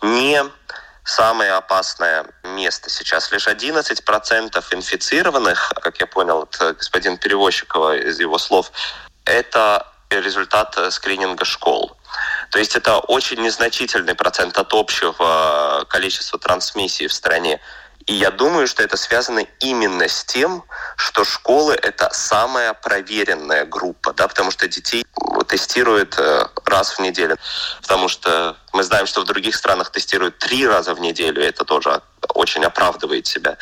не 0.01 0.43
самое 1.03 1.51
опасное 1.53 2.25
место 2.43 2.89
сейчас. 2.89 3.31
Лишь 3.31 3.47
11% 3.47 4.65
инфицированных, 4.71 5.73
как 5.81 5.99
я 5.99 6.08
понял 6.08 6.41
от 6.41 6.77
господина 6.77 7.17
Перевозчикова 7.17 7.97
из 7.97 8.19
его 8.19 8.38
слов, 8.38 8.71
это 9.25 9.88
результат 10.10 10.77
скрининга 10.91 11.45
школ. 11.45 11.97
То 12.51 12.60
есть 12.60 12.75
это 12.75 12.99
очень 12.99 13.41
незначительный 13.41 14.15
процент 14.15 14.58
от 14.58 14.73
общего 14.73 15.86
количества 15.89 16.39
трансмиссий 16.39 17.08
в 17.08 17.13
стране. 17.13 17.60
И 18.05 18.13
я 18.13 18.29
думаю, 18.29 18.67
что 18.67 18.84
это 18.84 18.97
связано 18.97 19.45
именно 19.60 20.08
с 20.08 20.23
тем, 20.25 20.63
что 20.95 21.23
школы— 21.23 21.73
это 21.81 22.10
самая 22.13 22.73
проверенная 22.73 23.65
группа, 23.65 24.13
да, 24.13 24.27
потому 24.27 24.51
что 24.51 24.67
детей 24.67 25.03
тестируют 25.47 26.15
э, 26.19 26.47
раз 26.65 26.97
в 26.97 26.99
неделю. 26.99 27.38
Потому 27.81 28.08
что 28.08 28.58
мы 28.73 28.84
знаем, 28.84 29.08
что 29.08 29.21
в 29.21 29.25
других 29.25 29.55
странах 29.55 29.91
тестируют 29.91 30.38
три 30.38 30.67
раза 30.67 30.93
в 30.93 30.99
неделю, 30.99 31.41
и 31.41 31.47
это 31.47 31.65
тоже 31.65 32.01
очень 32.36 32.63
оправдывает 32.63 33.25
себя. 33.25 33.58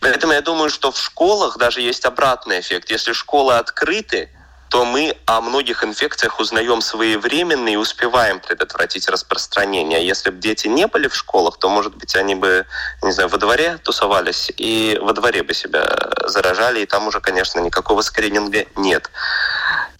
Поэтому 0.00 0.32
я 0.32 0.40
думаю, 0.40 0.70
что 0.70 0.90
в 0.90 0.98
школах 0.98 1.58
даже 1.58 1.82
есть 1.82 2.06
обратный 2.06 2.60
эффект. 2.60 2.90
Если 2.90 3.12
школы 3.12 3.56
открыты, 3.56 4.30
то 4.70 4.84
мы 4.84 5.16
о 5.26 5.40
многих 5.40 5.82
инфекциях 5.82 6.38
узнаем 6.38 6.80
своевременно 6.80 7.68
и 7.68 7.76
успеваем 7.76 8.38
предотвратить 8.38 9.08
распространение. 9.08 10.06
Если 10.06 10.30
бы 10.30 10.38
дети 10.38 10.68
не 10.68 10.86
были 10.86 11.08
в 11.08 11.14
школах, 11.14 11.58
то, 11.58 11.68
может 11.68 11.96
быть, 11.96 12.14
они 12.14 12.36
бы, 12.36 12.66
не 13.02 13.10
знаю, 13.10 13.28
во 13.28 13.38
дворе 13.38 13.78
тусовались 13.82 14.52
и 14.56 14.96
во 15.02 15.12
дворе 15.12 15.42
бы 15.42 15.54
себя 15.54 15.98
заражали, 16.24 16.82
и 16.82 16.86
там 16.86 17.08
уже, 17.08 17.20
конечно, 17.20 17.58
никакого 17.58 18.02
скрининга 18.02 18.64
нет. 18.76 19.10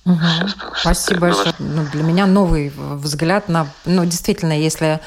Угу. 0.04 0.74
Спасибо 0.76 1.20
большое. 1.20 1.52
Ну, 1.58 1.84
для 1.92 2.04
меня 2.04 2.26
новый 2.26 2.72
взгляд 2.76 3.48
на... 3.48 3.66
Ну, 3.84 4.04
действительно, 4.04 4.56
если 4.56 5.00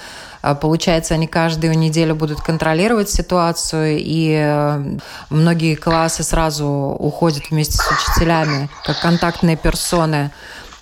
получается, 0.56 1.14
они 1.14 1.28
каждую 1.28 1.78
неделю 1.78 2.16
будут 2.16 2.42
контролировать 2.42 3.10
ситуацию, 3.10 3.98
и 3.98 4.38
э, 4.38 4.98
многие 5.30 5.76
классы 5.76 6.24
сразу 6.24 6.68
уходят 6.68 7.50
вместе 7.50 7.78
с 7.78 7.88
учителями, 7.90 8.70
как 8.84 9.00
контактные 9.00 9.56
персоны 9.56 10.32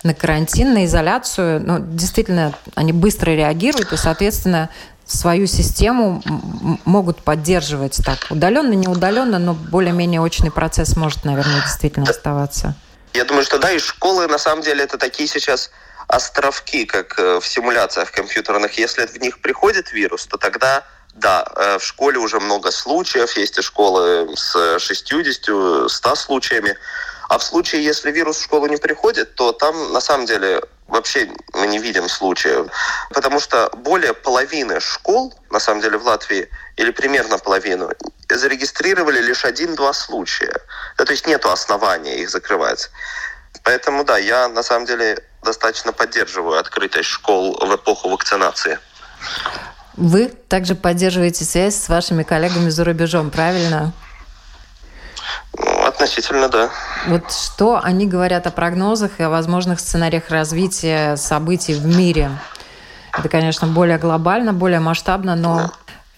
на 0.02 0.14
карантин, 0.14 0.74
на 0.74 0.84
изоляцию. 0.84 1.62
Ну, 1.64 1.78
действительно, 1.78 2.54
они 2.74 2.92
быстро 2.92 3.30
реагируют, 3.30 3.92
и, 3.92 3.96
соответственно, 3.96 4.68
свою 5.06 5.46
систему 5.46 6.22
могут 6.84 7.22
поддерживать 7.22 8.00
так 8.04 8.18
удаленно, 8.30 8.72
не 8.72 8.88
удаленно, 8.88 9.38
но 9.38 9.54
более-менее 9.54 10.20
очный 10.20 10.50
процесс 10.50 10.96
может, 10.96 11.24
наверное, 11.24 11.60
действительно 11.62 12.10
оставаться. 12.10 12.74
Я 13.14 13.24
думаю, 13.24 13.44
что 13.44 13.58
да, 13.58 13.70
и 13.70 13.78
школы 13.78 14.26
на 14.26 14.38
самом 14.38 14.62
деле 14.62 14.84
это 14.84 14.96
такие 14.98 15.28
сейчас 15.28 15.70
островки, 16.12 16.84
как 16.84 17.18
э, 17.18 17.40
в 17.40 17.46
симуляциях 17.46 18.12
компьютерных. 18.12 18.78
Если 18.78 19.06
в 19.06 19.16
них 19.16 19.40
приходит 19.40 19.92
вирус, 19.92 20.26
то 20.26 20.36
тогда 20.36 20.84
да, 21.14 21.44
э, 21.56 21.78
в 21.78 21.84
школе 21.84 22.18
уже 22.18 22.38
много 22.38 22.70
случаев, 22.70 23.36
есть 23.36 23.58
и 23.58 23.62
школы 23.62 24.28
с 24.36 24.54
60-100 24.76 26.16
случаями. 26.16 26.76
А 27.30 27.38
в 27.38 27.42
случае, 27.42 27.82
если 27.82 28.10
вирус 28.10 28.36
в 28.36 28.44
школу 28.44 28.66
не 28.66 28.76
приходит, 28.76 29.34
то 29.36 29.52
там 29.52 29.92
на 29.94 30.00
самом 30.00 30.26
деле 30.26 30.60
вообще 30.86 31.30
мы 31.54 31.66
не 31.66 31.78
видим 31.78 32.06
случаев. 32.10 32.66
Потому 33.14 33.40
что 33.40 33.70
более 33.76 34.12
половины 34.12 34.80
школ, 34.80 35.32
на 35.50 35.60
самом 35.60 35.80
деле 35.80 35.96
в 35.96 36.04
Латвии, 36.04 36.50
или 36.76 36.90
примерно 36.90 37.38
половину, 37.38 37.90
зарегистрировали 38.28 39.20
лишь 39.22 39.46
один-два 39.46 39.94
случая. 39.94 40.60
Да, 40.98 41.06
то 41.06 41.12
есть 41.12 41.26
нет 41.26 41.46
основания 41.46 42.18
их 42.18 42.28
закрывать. 42.28 42.90
Поэтому 43.64 44.04
да, 44.04 44.18
я 44.18 44.48
на 44.48 44.62
самом 44.62 44.84
деле 44.84 45.24
достаточно 45.42 45.92
поддерживаю 45.92 46.58
открытость 46.58 47.08
школ 47.08 47.58
в 47.60 47.74
эпоху 47.74 48.08
вакцинации. 48.08 48.78
Вы 49.96 50.28
также 50.48 50.74
поддерживаете 50.74 51.44
связь 51.44 51.76
с 51.76 51.88
вашими 51.88 52.22
коллегами 52.22 52.70
за 52.70 52.84
рубежом, 52.84 53.30
правильно? 53.30 53.92
Ну, 55.58 55.84
относительно, 55.84 56.48
да. 56.48 56.70
Вот 57.06 57.30
что 57.30 57.80
они 57.82 58.06
говорят 58.06 58.46
о 58.46 58.50
прогнозах 58.50 59.12
и 59.18 59.22
о 59.22 59.28
возможных 59.28 59.80
сценариях 59.80 60.30
развития 60.30 61.16
событий 61.16 61.74
в 61.74 61.84
мире? 61.84 62.30
Это, 63.16 63.28
конечно, 63.28 63.66
более 63.66 63.98
глобально, 63.98 64.54
более 64.54 64.80
масштабно, 64.80 65.36
но 65.36 65.70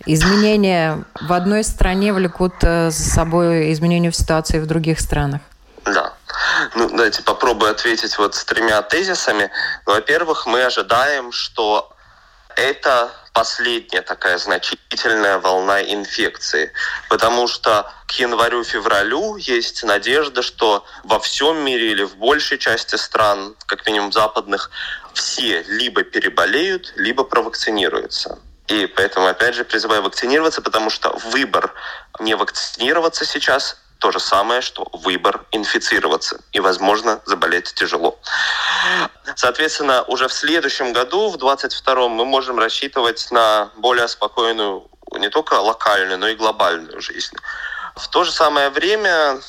изменения 0.07 1.05
в 1.21 1.33
одной 1.33 1.65
стране 1.65 2.13
влекут 2.13 2.55
э, 2.63 2.91
за 2.91 3.11
собой 3.11 3.73
изменения 3.73 4.11
в 4.11 4.17
ситуации 4.17 4.61
в 4.61 4.67
других 4.67 5.01
странах. 5.01 5.41
Да. 5.85 6.14
Ну, 6.75 6.89
давайте 6.89 7.23
попробую 7.23 7.71
ответить 7.71 8.17
вот 8.19 8.35
с 8.35 8.45
тремя 8.45 8.83
тезисами. 8.83 9.51
Во-первых, 9.87 10.47
мы 10.47 10.63
ожидаем, 10.63 11.33
что 11.33 11.91
это 12.57 13.11
последняя 13.33 14.03
такая 14.03 14.39
значительная 14.39 15.39
волна 15.39 15.83
инфекции, 15.83 16.73
потому 17.09 17.49
что 17.49 17.91
к 18.07 18.13
январю-февралю 18.13 19.37
есть 19.37 19.83
надежда, 19.83 20.43
что 20.43 20.85
во 21.03 21.19
всем 21.19 21.59
мире 21.65 21.91
или 21.91 22.05
в 22.05 22.17
большей 22.17 22.59
части 22.59 22.95
стран, 22.95 23.57
как 23.67 23.85
минимум 23.87 24.13
западных, 24.13 24.71
все 25.15 25.63
либо 25.63 26.05
переболеют, 26.05 26.93
либо 26.97 27.25
провакцинируются. 27.25 28.39
И 28.69 28.87
поэтому, 28.87 29.27
опять 29.27 29.55
же, 29.55 29.65
призываю 29.65 30.03
вакцинироваться, 30.03 30.63
потому 30.63 30.89
что 30.89 31.11
выбор 31.33 31.75
не 32.21 32.35
вакцинироваться 32.35 33.25
сейчас 33.27 33.77
то 34.05 34.13
же 34.13 34.21
самое, 34.21 34.61
что 34.61 34.87
выбор 34.93 35.47
инфицироваться 35.51 36.39
и, 36.53 36.61
возможно, 36.61 37.23
заболеть 37.25 37.73
тяжело. 37.73 38.19
Соответственно, 39.35 40.03
уже 40.03 40.29
в 40.29 40.33
следующем 40.35 40.93
году, 40.93 41.31
в 41.31 41.39
2022, 41.39 42.09
мы 42.09 42.27
можем 42.27 42.59
рассчитывать 42.59 43.31
на 43.31 43.71
более 43.79 44.07
спокойную 44.09 44.87
не 45.13 45.31
только 45.31 45.55
локальную, 45.55 46.19
но 46.19 46.29
и 46.29 46.35
глобальную 46.35 47.01
жизнь. 47.01 47.35
В 47.97 48.09
то 48.09 48.25
же 48.25 48.33
самое 48.33 48.69
время 48.69 49.41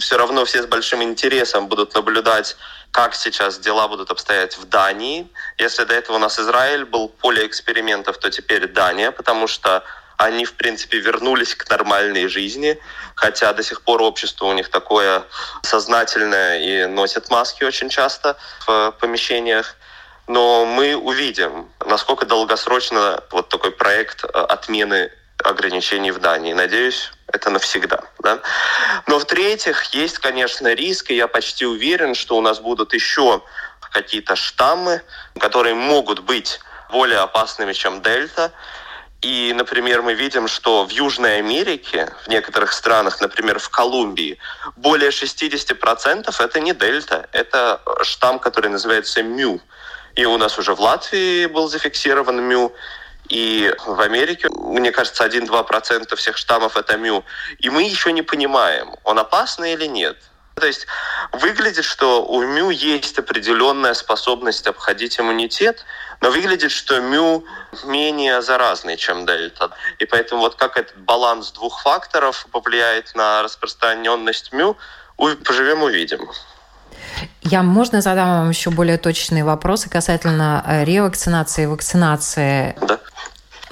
все 0.00 0.16
равно 0.16 0.44
все 0.46 0.64
с 0.64 0.66
большим 0.66 1.00
интересом 1.00 1.68
будут 1.68 1.94
наблюдать, 1.94 2.56
как 2.90 3.14
сейчас 3.14 3.58
дела 3.58 3.86
будут 3.86 4.10
обстоять 4.10 4.58
в 4.58 4.64
Дании. 4.64 5.28
Если 5.58 5.84
до 5.84 5.94
этого 5.94 6.16
у 6.16 6.18
нас 6.18 6.40
Израиль 6.40 6.84
был 6.84 7.08
поле 7.08 7.46
экспериментов, 7.46 8.18
то 8.18 8.30
теперь 8.30 8.66
Дания, 8.66 9.12
потому 9.12 9.46
что 9.46 9.84
они, 10.24 10.44
в 10.44 10.54
принципе, 10.54 10.98
вернулись 10.98 11.54
к 11.54 11.68
нормальной 11.68 12.28
жизни, 12.28 12.78
хотя 13.14 13.52
до 13.52 13.62
сих 13.62 13.82
пор 13.82 14.02
общество 14.02 14.46
у 14.46 14.52
них 14.52 14.68
такое 14.68 15.24
сознательное 15.62 16.60
и 16.60 16.86
носят 16.86 17.30
маски 17.30 17.64
очень 17.64 17.88
часто 17.88 18.36
в 18.66 18.92
помещениях. 19.00 19.76
Но 20.28 20.64
мы 20.64 20.96
увидим, 20.96 21.68
насколько 21.84 22.24
долгосрочно 22.26 23.22
вот 23.30 23.48
такой 23.48 23.72
проект 23.72 24.24
э, 24.24 24.28
отмены 24.28 25.10
ограничений 25.42 26.12
в 26.12 26.20
Дании. 26.20 26.52
Надеюсь, 26.52 27.10
это 27.26 27.50
навсегда. 27.50 28.02
Да? 28.20 28.38
Но 29.08 29.18
в-третьих, 29.18 29.82
есть, 29.94 30.18
конечно, 30.18 30.72
риск, 30.74 31.10
и 31.10 31.16
я 31.16 31.26
почти 31.26 31.66
уверен, 31.66 32.14
что 32.14 32.36
у 32.36 32.40
нас 32.40 32.60
будут 32.60 32.94
еще 32.94 33.42
какие-то 33.92 34.36
штаммы, 34.36 35.02
которые 35.38 35.74
могут 35.74 36.20
быть 36.20 36.60
более 36.90 37.18
опасными, 37.18 37.72
чем 37.72 38.02
дельта. 38.02 38.52
И, 39.22 39.52
например, 39.54 40.02
мы 40.02 40.14
видим, 40.14 40.48
что 40.48 40.84
в 40.84 40.90
Южной 40.90 41.38
Америке, 41.38 42.12
в 42.24 42.28
некоторых 42.28 42.72
странах, 42.72 43.20
например, 43.20 43.60
в 43.60 43.68
Колумбии, 43.68 44.38
более 44.76 45.10
60% 45.10 46.44
это 46.44 46.60
не 46.60 46.74
дельта, 46.74 47.28
это 47.32 47.80
штамм, 48.02 48.40
который 48.40 48.68
называется 48.68 49.22
МЮ. 49.22 49.60
И 50.16 50.24
у 50.24 50.36
нас 50.38 50.58
уже 50.58 50.74
в 50.74 50.80
Латвии 50.80 51.46
был 51.46 51.68
зафиксирован 51.68 52.40
МЮ, 52.48 52.74
и 53.28 53.72
в 53.86 54.00
Америке, 54.00 54.48
мне 54.50 54.90
кажется, 54.90 55.24
1-2% 55.24 56.16
всех 56.16 56.36
штаммов 56.36 56.76
это 56.76 56.96
МЮ. 56.96 57.24
И 57.60 57.70
мы 57.70 57.84
еще 57.84 58.12
не 58.12 58.22
понимаем, 58.22 58.90
он 59.04 59.20
опасный 59.20 59.74
или 59.74 59.86
нет. 59.86 60.16
То 60.54 60.66
есть 60.66 60.86
выглядит, 61.32 61.84
что 61.84 62.24
у 62.24 62.42
МЮ 62.42 62.70
есть 62.70 63.18
определенная 63.18 63.94
способность 63.94 64.66
обходить 64.66 65.18
иммунитет, 65.18 65.84
но 66.20 66.30
выглядит, 66.30 66.70
что 66.70 67.00
МЮ 67.00 67.44
менее 67.84 68.42
заразный, 68.42 68.96
чем 68.96 69.24
дельта. 69.24 69.70
И 69.98 70.04
поэтому 70.04 70.42
вот 70.42 70.56
как 70.56 70.76
этот 70.76 70.96
баланс 70.98 71.52
двух 71.52 71.82
факторов 71.82 72.46
повлияет 72.52 73.14
на 73.14 73.42
распространенность 73.42 74.52
МЮ, 74.52 74.76
поживем 75.44 75.82
увидим. 75.82 76.28
Я, 77.42 77.62
можно 77.62 78.00
задам 78.00 78.28
вам 78.28 78.50
еще 78.50 78.70
более 78.70 78.98
точные 78.98 79.44
вопросы 79.44 79.88
касательно 79.88 80.64
э, 80.66 80.84
ревакцинации 80.84 81.64
и 81.64 81.66
вакцинации? 81.66 82.76
Да. 82.80 82.98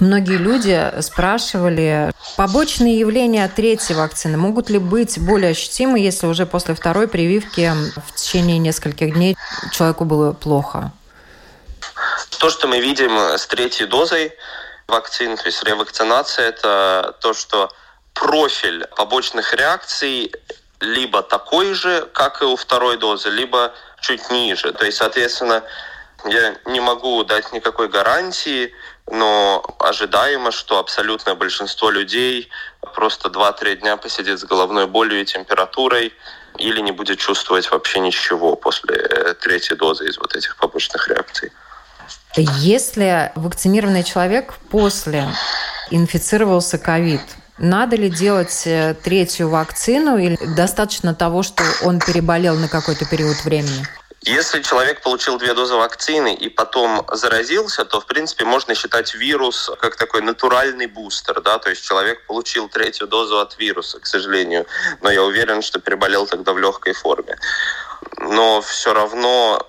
Многие 0.00 0.38
люди 0.38 0.92
спрашивали, 1.02 2.12
побочные 2.36 2.98
явления 2.98 3.44
от 3.44 3.54
третьей 3.54 3.94
вакцины 3.94 4.38
могут 4.38 4.70
ли 4.70 4.78
быть 4.78 5.18
более 5.20 5.50
ощутимы, 5.50 6.00
если 6.00 6.26
уже 6.26 6.46
после 6.46 6.74
второй 6.74 7.06
прививки 7.06 7.70
в 8.08 8.14
течение 8.14 8.58
нескольких 8.58 9.12
дней 9.12 9.36
человеку 9.72 10.06
было 10.06 10.32
плохо? 10.32 10.92
То, 12.38 12.48
что 12.48 12.66
мы 12.66 12.80
видим 12.80 13.10
с 13.18 13.46
третьей 13.46 13.86
дозой 13.86 14.32
вакцин, 14.88 15.36
то 15.36 15.44
есть 15.44 15.62
ревакцинация, 15.64 16.48
это 16.48 17.14
то, 17.20 17.34
что 17.34 17.70
профиль 18.14 18.86
побочных 18.96 19.52
реакций 19.54 20.32
либо 20.80 21.22
такой 21.22 21.74
же, 21.74 22.08
как 22.14 22.40
и 22.40 22.46
у 22.46 22.56
второй 22.56 22.96
дозы, 22.96 23.28
либо 23.28 23.74
чуть 24.00 24.30
ниже. 24.30 24.72
То 24.72 24.86
есть, 24.86 24.96
соответственно, 24.96 25.62
я 26.24 26.56
не 26.64 26.80
могу 26.80 27.22
дать 27.24 27.52
никакой 27.52 27.88
гарантии, 27.88 28.72
но 29.10 29.64
ожидаемо, 29.78 30.50
что 30.52 30.78
абсолютное 30.78 31.34
большинство 31.34 31.90
людей 31.90 32.48
просто 32.94 33.28
2-3 33.28 33.76
дня 33.76 33.96
посидит 33.96 34.38
с 34.38 34.44
головной 34.44 34.86
болью 34.86 35.20
и 35.20 35.24
температурой 35.24 36.12
или 36.58 36.80
не 36.80 36.92
будет 36.92 37.18
чувствовать 37.18 37.70
вообще 37.70 38.00
ничего 38.00 38.56
после 38.56 38.94
э, 38.94 39.34
третьей 39.34 39.76
дозы 39.76 40.08
из 40.08 40.18
вот 40.18 40.34
этих 40.34 40.56
побочных 40.56 41.08
реакций. 41.08 41.52
Если 42.36 43.32
вакцинированный 43.34 44.04
человек 44.04 44.54
после 44.70 45.28
инфицировался 45.90 46.78
ковид, 46.78 47.20
надо 47.58 47.96
ли 47.96 48.08
делать 48.08 48.62
э, 48.64 48.94
третью 48.94 49.50
вакцину 49.50 50.16
или 50.16 50.38
достаточно 50.56 51.14
того, 51.14 51.42
что 51.42 51.62
он 51.82 51.98
переболел 52.00 52.56
на 52.56 52.68
какой-то 52.68 53.04
период 53.04 53.44
времени? 53.44 53.86
Если 54.22 54.60
человек 54.60 55.00
получил 55.00 55.38
две 55.38 55.54
дозы 55.54 55.76
вакцины 55.76 56.34
и 56.34 56.50
потом 56.50 57.06
заразился, 57.10 57.86
то, 57.86 58.00
в 58.00 58.06
принципе, 58.06 58.44
можно 58.44 58.74
считать 58.74 59.14
вирус 59.14 59.70
как 59.80 59.96
такой 59.96 60.20
натуральный 60.20 60.86
бустер, 60.86 61.40
да, 61.40 61.58
то 61.58 61.70
есть 61.70 61.82
человек 61.82 62.26
получил 62.26 62.68
третью 62.68 63.06
дозу 63.06 63.40
от 63.40 63.56
вируса, 63.58 63.98
к 63.98 64.06
сожалению, 64.06 64.66
но 65.00 65.10
я 65.10 65.22
уверен, 65.22 65.62
что 65.62 65.80
переболел 65.80 66.26
тогда 66.26 66.52
в 66.52 66.58
легкой 66.58 66.92
форме. 66.92 67.38
Но 68.18 68.60
все 68.60 68.92
равно 68.92 69.66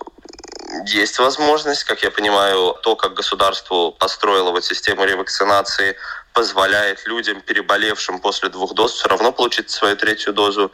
есть 0.85 1.17
возможность, 1.19 1.85
как 1.85 2.03
я 2.03 2.11
понимаю, 2.11 2.75
то, 2.83 2.97
как 2.97 3.13
государство 3.13 3.91
построило 3.91 4.51
вот 4.51 4.65
систему 4.65 5.05
ревакцинации, 5.05 5.95
позволяет 6.33 7.05
людям, 7.07 7.41
переболевшим 7.41 8.19
после 8.19 8.49
двух 8.49 8.73
доз, 8.73 8.93
все 8.93 9.07
равно 9.07 9.31
получить 9.31 9.69
свою 9.69 9.95
третью 9.95 10.33
дозу. 10.33 10.71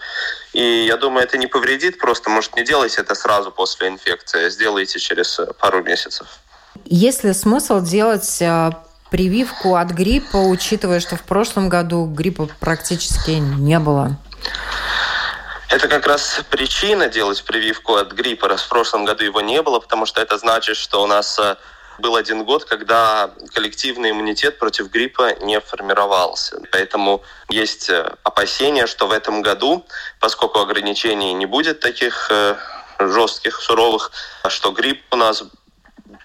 И 0.53 0.85
я 0.85 0.97
думаю, 0.97 1.23
это 1.23 1.37
не 1.37 1.47
повредит, 1.47 1.97
просто, 1.97 2.29
может, 2.29 2.55
не 2.55 2.63
делайте 2.63 3.01
это 3.01 3.15
сразу 3.15 3.51
после 3.51 3.87
инфекции, 3.87 4.45
а 4.45 4.49
сделайте 4.49 4.99
через 4.99 5.39
пару 5.59 5.83
месяцев. 5.83 6.27
Есть 6.85 7.23
ли 7.23 7.33
смысл 7.33 7.81
делать 7.81 8.41
э, 8.41 8.71
прививку 9.09 9.75
от 9.75 9.89
гриппа, 9.89 10.37
учитывая, 10.37 10.99
что 10.99 11.15
в 11.15 11.23
прошлом 11.23 11.69
году 11.69 12.05
гриппа 12.05 12.49
практически 12.59 13.31
не 13.31 13.79
было? 13.79 14.17
Это 15.69 15.87
как 15.89 16.07
раз 16.07 16.41
причина 16.49 17.09
делать 17.09 17.43
прививку 17.43 17.95
от 17.95 18.13
гриппа. 18.13 18.47
Раз 18.47 18.61
в 18.61 18.69
прошлом 18.69 19.03
году 19.05 19.25
его 19.25 19.41
не 19.41 19.61
было, 19.61 19.79
потому 19.79 20.05
что 20.05 20.21
это 20.21 20.37
значит, 20.37 20.77
что 20.77 21.03
у 21.03 21.07
нас 21.07 21.37
э, 21.39 21.55
был 21.99 22.15
один 22.15 22.43
год, 22.43 22.65
когда 22.65 23.31
коллективный 23.53 24.11
иммунитет 24.11 24.59
против 24.59 24.89
гриппа 24.89 25.35
не 25.41 25.59
формировался. 25.59 26.61
Поэтому 26.71 27.23
есть 27.49 27.89
э, 27.89 28.15
опасения, 28.23 28.87
что 28.87 29.07
в 29.07 29.11
этом 29.11 29.41
году, 29.41 29.85
поскольку 30.19 30.59
ограничений 30.59 31.33
не 31.33 31.45
будет 31.45 31.79
таких 31.79 32.27
э, 32.31 32.55
жестких, 32.99 33.61
суровых, 33.61 34.11
что 34.47 34.71
грипп 34.71 35.01
у 35.11 35.15
нас 35.15 35.43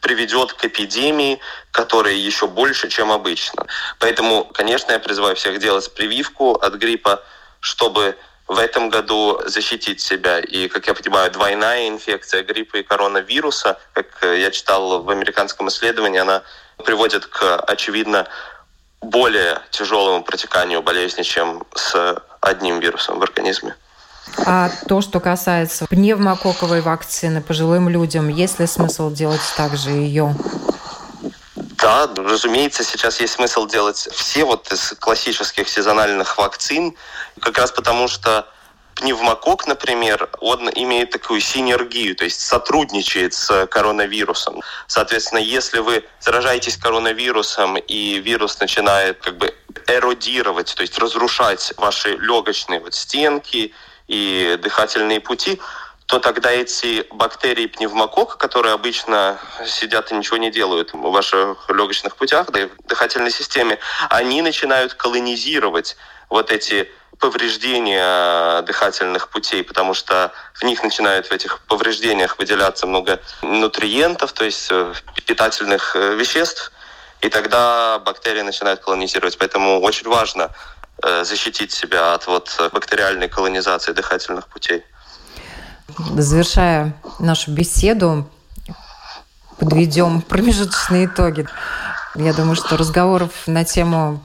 приведет 0.00 0.52
к 0.52 0.64
эпидемии, 0.64 1.40
которая 1.70 2.14
еще 2.14 2.46
больше, 2.46 2.88
чем 2.88 3.12
обычно. 3.12 3.66
Поэтому, 3.98 4.44
конечно, 4.44 4.92
я 4.92 4.98
призываю 4.98 5.36
всех 5.36 5.58
делать 5.58 5.92
прививку 5.94 6.54
от 6.54 6.74
гриппа, 6.74 7.22
чтобы 7.60 8.16
в 8.52 8.58
этом 8.58 8.90
году 8.90 9.40
защитить 9.46 10.00
себя. 10.00 10.40
И, 10.40 10.68
как 10.68 10.86
я 10.86 10.94
понимаю, 10.94 11.30
двойная 11.30 11.88
инфекция 11.88 12.42
гриппа 12.42 12.76
и 12.76 12.82
коронавируса, 12.82 13.78
как 13.92 14.06
я 14.22 14.50
читал 14.50 15.02
в 15.02 15.10
американском 15.10 15.68
исследовании, 15.68 16.20
она 16.20 16.42
приводит 16.84 17.26
к, 17.26 17.56
очевидно, 17.56 18.26
более 19.00 19.60
тяжелому 19.70 20.22
протеканию 20.22 20.82
болезни, 20.82 21.22
чем 21.22 21.64
с 21.74 22.22
одним 22.40 22.80
вирусом 22.80 23.18
в 23.18 23.22
организме. 23.22 23.74
А 24.46 24.70
то, 24.88 25.00
что 25.00 25.20
касается 25.20 25.86
пневмококковой 25.86 26.80
вакцины 26.80 27.42
пожилым 27.42 27.88
людям, 27.88 28.28
есть 28.28 28.60
ли 28.60 28.66
смысл 28.66 29.10
делать 29.10 29.40
также 29.56 29.90
ее? 29.90 30.34
Да, 31.82 32.08
разумеется, 32.16 32.84
сейчас 32.84 33.18
есть 33.20 33.34
смысл 33.34 33.66
делать 33.66 34.08
все 34.12 34.44
вот 34.44 34.70
из 34.72 34.94
классических 35.00 35.68
сезональных 35.68 36.38
вакцин, 36.38 36.94
как 37.40 37.58
раз 37.58 37.72
потому 37.72 38.06
что 38.06 38.46
пневмокок, 38.94 39.66
например, 39.66 40.30
он 40.38 40.70
имеет 40.70 41.10
такую 41.10 41.40
синергию, 41.40 42.14
то 42.14 42.22
есть 42.22 42.40
сотрудничает 42.40 43.34
с 43.34 43.66
коронавирусом. 43.66 44.60
Соответственно, 44.86 45.40
если 45.40 45.80
вы 45.80 46.04
заражаетесь 46.20 46.76
коронавирусом 46.76 47.76
и 47.76 48.18
вирус 48.20 48.60
начинает 48.60 49.18
как 49.18 49.36
бы 49.38 49.52
эродировать, 49.88 50.72
то 50.76 50.82
есть 50.82 50.96
разрушать 51.00 51.74
ваши 51.78 52.10
легочные 52.10 52.78
вот 52.78 52.94
стенки 52.94 53.74
и 54.06 54.56
дыхательные 54.62 55.20
пути, 55.20 55.60
то 56.12 56.18
тогда 56.18 56.50
эти 56.50 57.06
бактерии 57.10 57.64
пневмокок, 57.64 58.36
которые 58.36 58.74
обычно 58.74 59.38
сидят 59.64 60.12
и 60.12 60.14
ничего 60.14 60.36
не 60.36 60.50
делают 60.50 60.92
в 60.92 61.10
ваших 61.10 61.70
легочных 61.70 62.16
путях, 62.16 62.50
да 62.50 62.60
и 62.60 62.66
в 62.66 62.86
дыхательной 62.86 63.30
системе, 63.30 63.78
они 64.10 64.42
начинают 64.42 64.92
колонизировать 64.92 65.96
вот 66.28 66.52
эти 66.52 66.90
повреждения 67.18 68.60
дыхательных 68.60 69.30
путей, 69.30 69.64
потому 69.64 69.94
что 69.94 70.32
в 70.52 70.64
них 70.64 70.82
начинают 70.82 71.28
в 71.28 71.32
этих 71.32 71.60
повреждениях 71.60 72.36
выделяться 72.36 72.86
много 72.86 73.18
нутриентов, 73.40 74.34
то 74.34 74.44
есть 74.44 74.68
э, 74.70 74.92
питательных 75.24 75.96
э, 75.96 76.14
веществ, 76.14 76.72
и 77.22 77.30
тогда 77.30 77.98
бактерии 78.00 78.42
начинают 78.42 78.80
колонизировать. 78.80 79.38
Поэтому 79.38 79.80
очень 79.80 80.10
важно 80.10 80.50
э, 81.02 81.24
защитить 81.24 81.72
себя 81.72 82.12
от 82.12 82.26
вот 82.26 82.54
бактериальной 82.70 83.30
колонизации 83.30 83.92
дыхательных 83.92 84.48
путей. 84.48 84.84
Завершая 85.98 86.94
нашу 87.18 87.52
беседу, 87.52 88.28
подведем 89.58 90.22
промежуточные 90.22 91.06
итоги. 91.06 91.46
Я 92.14 92.32
думаю, 92.32 92.56
что 92.56 92.76
разговоров 92.76 93.30
на 93.46 93.64
тему 93.64 94.22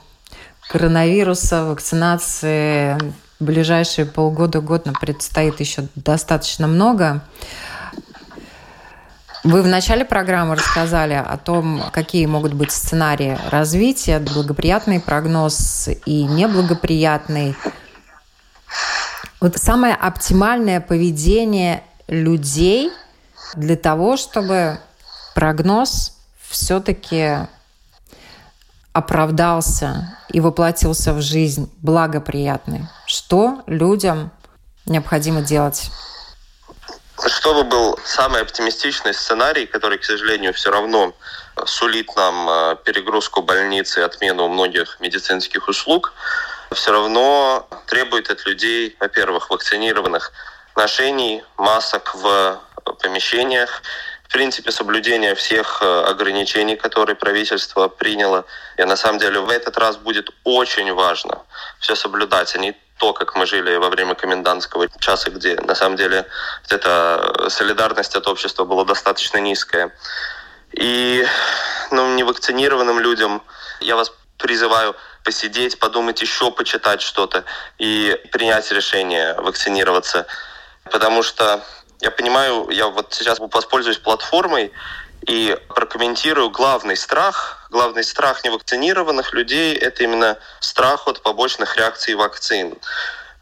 коронавируса, 0.70 1.66
вакцинации 1.66 2.98
в 3.40 3.44
ближайшие 3.44 4.06
полгода-год 4.06 4.86
нам 4.86 4.96
предстоит 4.96 5.60
еще 5.60 5.88
достаточно 5.96 6.68
много. 6.68 7.22
Вы 9.44 9.62
в 9.62 9.68
начале 9.68 10.04
программы 10.04 10.56
рассказали 10.56 11.14
о 11.14 11.38
том, 11.38 11.82
какие 11.94 12.26
могут 12.26 12.54
быть 12.54 12.72
сценарии 12.72 13.38
развития, 13.50 14.20
благоприятный 14.20 15.00
прогноз 15.00 15.88
и 16.06 16.24
неблагоприятный. 16.24 17.56
Вот 19.40 19.56
самое 19.58 19.94
оптимальное 19.94 20.82
поведение 20.82 21.84
людей 22.08 22.92
для 23.54 23.76
того, 23.76 24.18
чтобы 24.18 24.80
прогноз 25.36 26.18
все-таки 26.50 27.48
оправдался 28.94 30.18
и 30.30 30.40
воплотился 30.40 31.14
в 31.14 31.22
жизнь 31.22 31.72
благоприятный. 31.84 32.88
Что 33.06 33.62
людям 33.68 34.32
необходимо 34.88 35.42
делать? 35.42 35.92
Чтобы 37.28 37.64
был 37.64 38.00
самый 38.04 38.42
оптимистичный 38.42 39.14
сценарий, 39.14 39.68
который, 39.68 40.00
к 40.00 40.04
сожалению, 40.04 40.54
все 40.54 40.72
равно 40.72 41.14
сулит 41.66 42.16
нам 42.16 42.50
э, 42.50 42.76
перегрузку 42.84 43.42
больницы 43.42 44.00
и 44.00 44.04
отмену 44.04 44.48
многих 44.48 45.00
медицинских 45.00 45.68
услуг, 45.68 46.14
все 46.72 46.92
равно 46.92 47.68
требует 47.88 48.30
от 48.30 48.46
людей, 48.46 48.96
во-первых, 49.00 49.50
вакцинированных 49.50 50.32
ношений 50.76 51.44
масок 51.58 52.16
в 52.16 52.60
помещениях, 53.02 53.82
в 54.28 54.32
принципе, 54.32 54.72
соблюдение 54.72 55.36
всех 55.36 55.82
э, 55.82 56.04
ограничений, 56.04 56.76
которые 56.76 57.16
правительство 57.16 57.88
приняло. 57.88 58.46
И 58.78 58.84
на 58.84 58.98
самом 58.98 59.20
деле 59.20 59.40
в 59.40 59.50
этот 59.50 59.78
раз 59.78 59.96
будет 59.96 60.30
очень 60.44 60.94
важно 60.94 61.44
все 61.80 61.96
соблюдать, 61.96 62.54
а 62.56 62.60
не 62.60 62.76
то, 63.00 63.14
как 63.14 63.36
мы 63.36 63.46
жили 63.46 63.78
во 63.78 63.90
время 63.90 64.16
комендантского 64.16 64.90
часа, 65.00 65.30
где 65.30 65.56
на 65.62 65.76
самом 65.76 65.96
деле 65.96 66.26
эта 66.70 67.50
солидарность 67.50 68.16
от 68.16 68.28
общества 68.28 68.66
была 68.66 68.84
достаточно 68.84 69.38
низкая. 69.38 69.92
И 70.74 71.26
ну, 71.92 72.16
невакцинированным 72.16 73.00
людям 73.00 73.42
я 73.80 73.96
вас 73.96 74.12
призываю 74.38 74.96
посидеть, 75.28 75.78
подумать 75.78 76.22
еще, 76.22 76.52
почитать 76.52 77.02
что-то 77.02 77.44
и 77.78 78.18
принять 78.32 78.72
решение 78.72 79.34
вакцинироваться. 79.34 80.26
Потому 80.86 81.22
что 81.22 81.62
я 82.00 82.12
понимаю, 82.12 82.70
я 82.70 82.88
вот 82.88 83.14
сейчас 83.14 83.38
воспользуюсь 83.40 83.98
платформой 83.98 84.72
и 85.28 85.60
прокомментирую 85.76 86.50
главный 86.50 86.96
страх. 86.96 87.68
Главный 87.70 88.06
страх 88.06 88.46
невакцинированных 88.46 89.34
людей– 89.34 89.76
это 89.76 90.06
именно 90.06 90.38
страх 90.62 91.10
от 91.10 91.22
побочных 91.22 91.76
реакций 91.76 92.16
вакцин. 92.16 92.78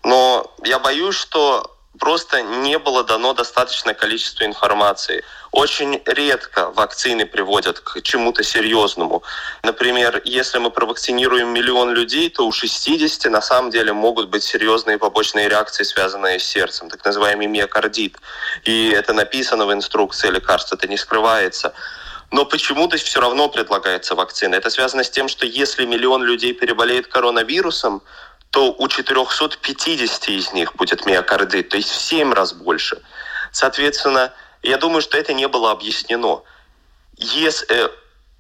Но 0.04 0.52
я 0.64 0.80
боюсь, 0.80 1.14
что 1.14 1.75
просто 2.00 2.42
не 2.42 2.78
было 2.78 3.04
дано 3.04 3.34
достаточное 3.34 3.94
количество 3.94 4.46
информации. 4.46 5.24
Очень 5.52 6.02
редко 6.06 6.70
вакцины 6.72 7.26
приводят 7.26 7.80
к 7.80 8.02
чему-то 8.02 8.44
серьезному. 8.44 9.24
Например, 9.64 10.22
если 10.26 10.60
мы 10.60 10.70
провакцинируем 10.70 11.50
миллион 11.50 11.92
людей, 11.92 12.30
то 12.30 12.46
у 12.46 12.52
60 12.52 13.32
на 13.32 13.42
самом 13.42 13.72
деле 13.72 13.94
могут 13.94 14.30
быть 14.30 14.44
серьезные 14.44 14.98
побочные 14.98 15.50
реакции, 15.50 15.84
связанные 15.84 16.40
с 16.40 16.44
сердцем, 16.44 16.90
так 16.90 17.04
называемый 17.06 17.48
миокардит. 17.48 18.18
И 18.64 18.90
это 18.90 19.14
написано 19.14 19.66
в 19.66 19.74
инструкции 19.74 20.30
лекарств, 20.30 20.74
это 20.74 20.88
не 20.88 20.98
скрывается. 20.98 21.74
но 22.32 22.44
почему-то 22.44 22.98
все 22.98 23.22
равно 23.22 23.48
предлагается 23.50 24.16
вакцина. 24.16 24.56
Это 24.56 24.70
связано 24.70 25.04
с 25.04 25.10
тем, 25.10 25.30
что 25.30 25.46
если 25.46 25.86
миллион 25.86 26.24
людей 26.24 26.54
переболеет 26.54 27.08
коронавирусом, 27.08 28.02
то 28.56 28.72
у 28.72 28.88
450 28.88 30.30
из 30.30 30.54
них 30.54 30.76
будет 30.76 31.06
миокардит, 31.06 31.68
то 31.68 31.76
есть 31.76 31.90
в 31.90 31.96
7 31.96 32.32
раз 32.32 32.54
больше. 32.54 33.02
Соответственно, 33.52 34.32
я 34.64 34.78
думаю, 34.78 35.02
что 35.02 35.18
это 35.18 35.34
не 35.34 35.50
было 35.50 35.72
объяснено. 35.72 36.42
Если, 37.18 37.68
э, 37.70 37.90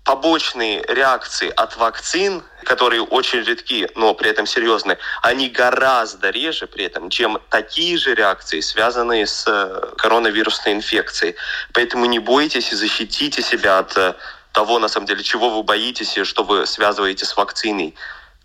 побочные 0.05 0.85
реакции 0.87 1.51
от 1.53 1.75
вакцин, 1.75 2.43
которые 2.63 3.01
очень 3.01 3.41
редки, 3.41 3.89
но 3.95 4.13
при 4.13 4.29
этом 4.29 4.45
серьезные, 4.45 4.99
они 5.21 5.49
гораздо 5.49 6.29
реже 6.29 6.65
при 6.65 6.85
этом, 6.85 7.09
чем 7.09 7.37
такие 7.49 7.97
же 7.97 8.15
реакции, 8.15 8.61
связанные 8.61 9.27
с 9.27 9.43
э, 9.45 9.95
коронавирусной 9.97 10.75
инфекцией. 10.75 11.35
Поэтому 11.73 12.05
не 12.05 12.19
бойтесь 12.19 12.71
и 12.71 12.75
защитите 12.75 13.41
себя 13.41 13.79
от 13.79 13.97
э, 13.97 14.13
того, 14.53 14.79
на 14.79 14.87
самом 14.87 15.07
деле, 15.07 15.23
чего 15.23 15.49
вы 15.49 15.63
боитесь 15.63 16.17
и 16.17 16.23
что 16.23 16.45
вы 16.45 16.65
связываете 16.65 17.25
с 17.25 17.35
вакциной. 17.35 17.95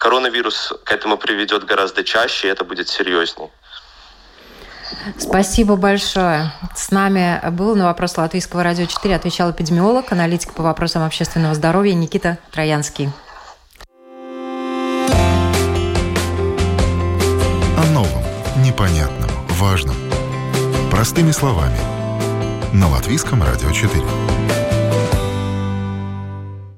Коронавирус 0.00 0.72
к 0.82 0.92
этому 0.92 1.18
приведет 1.18 1.66
гораздо 1.66 2.02
чаще, 2.02 2.48
и 2.48 2.50
это 2.50 2.64
будет 2.64 2.88
серьезнее. 2.88 3.50
Спасибо 5.18 5.76
большое. 5.76 6.52
С 6.74 6.90
нами 6.90 7.38
был 7.50 7.76
на 7.76 7.84
вопрос 7.84 8.16
Латвийского 8.16 8.64
радио 8.64 8.86
4 8.86 9.14
отвечал 9.14 9.50
эпидемиолог, 9.50 10.10
аналитик 10.10 10.54
по 10.54 10.62
вопросам 10.62 11.04
общественного 11.04 11.54
здоровья 11.54 11.92
Никита 11.92 12.38
Троянский. 12.50 13.10
О 17.76 17.84
новом, 17.92 18.24
непонятном, 18.64 19.30
важном. 19.50 19.96
Простыми 20.90 21.30
словами. 21.30 21.78
На 22.72 22.88
Латвийском 22.88 23.42
радио 23.42 23.70
4. 23.70 24.59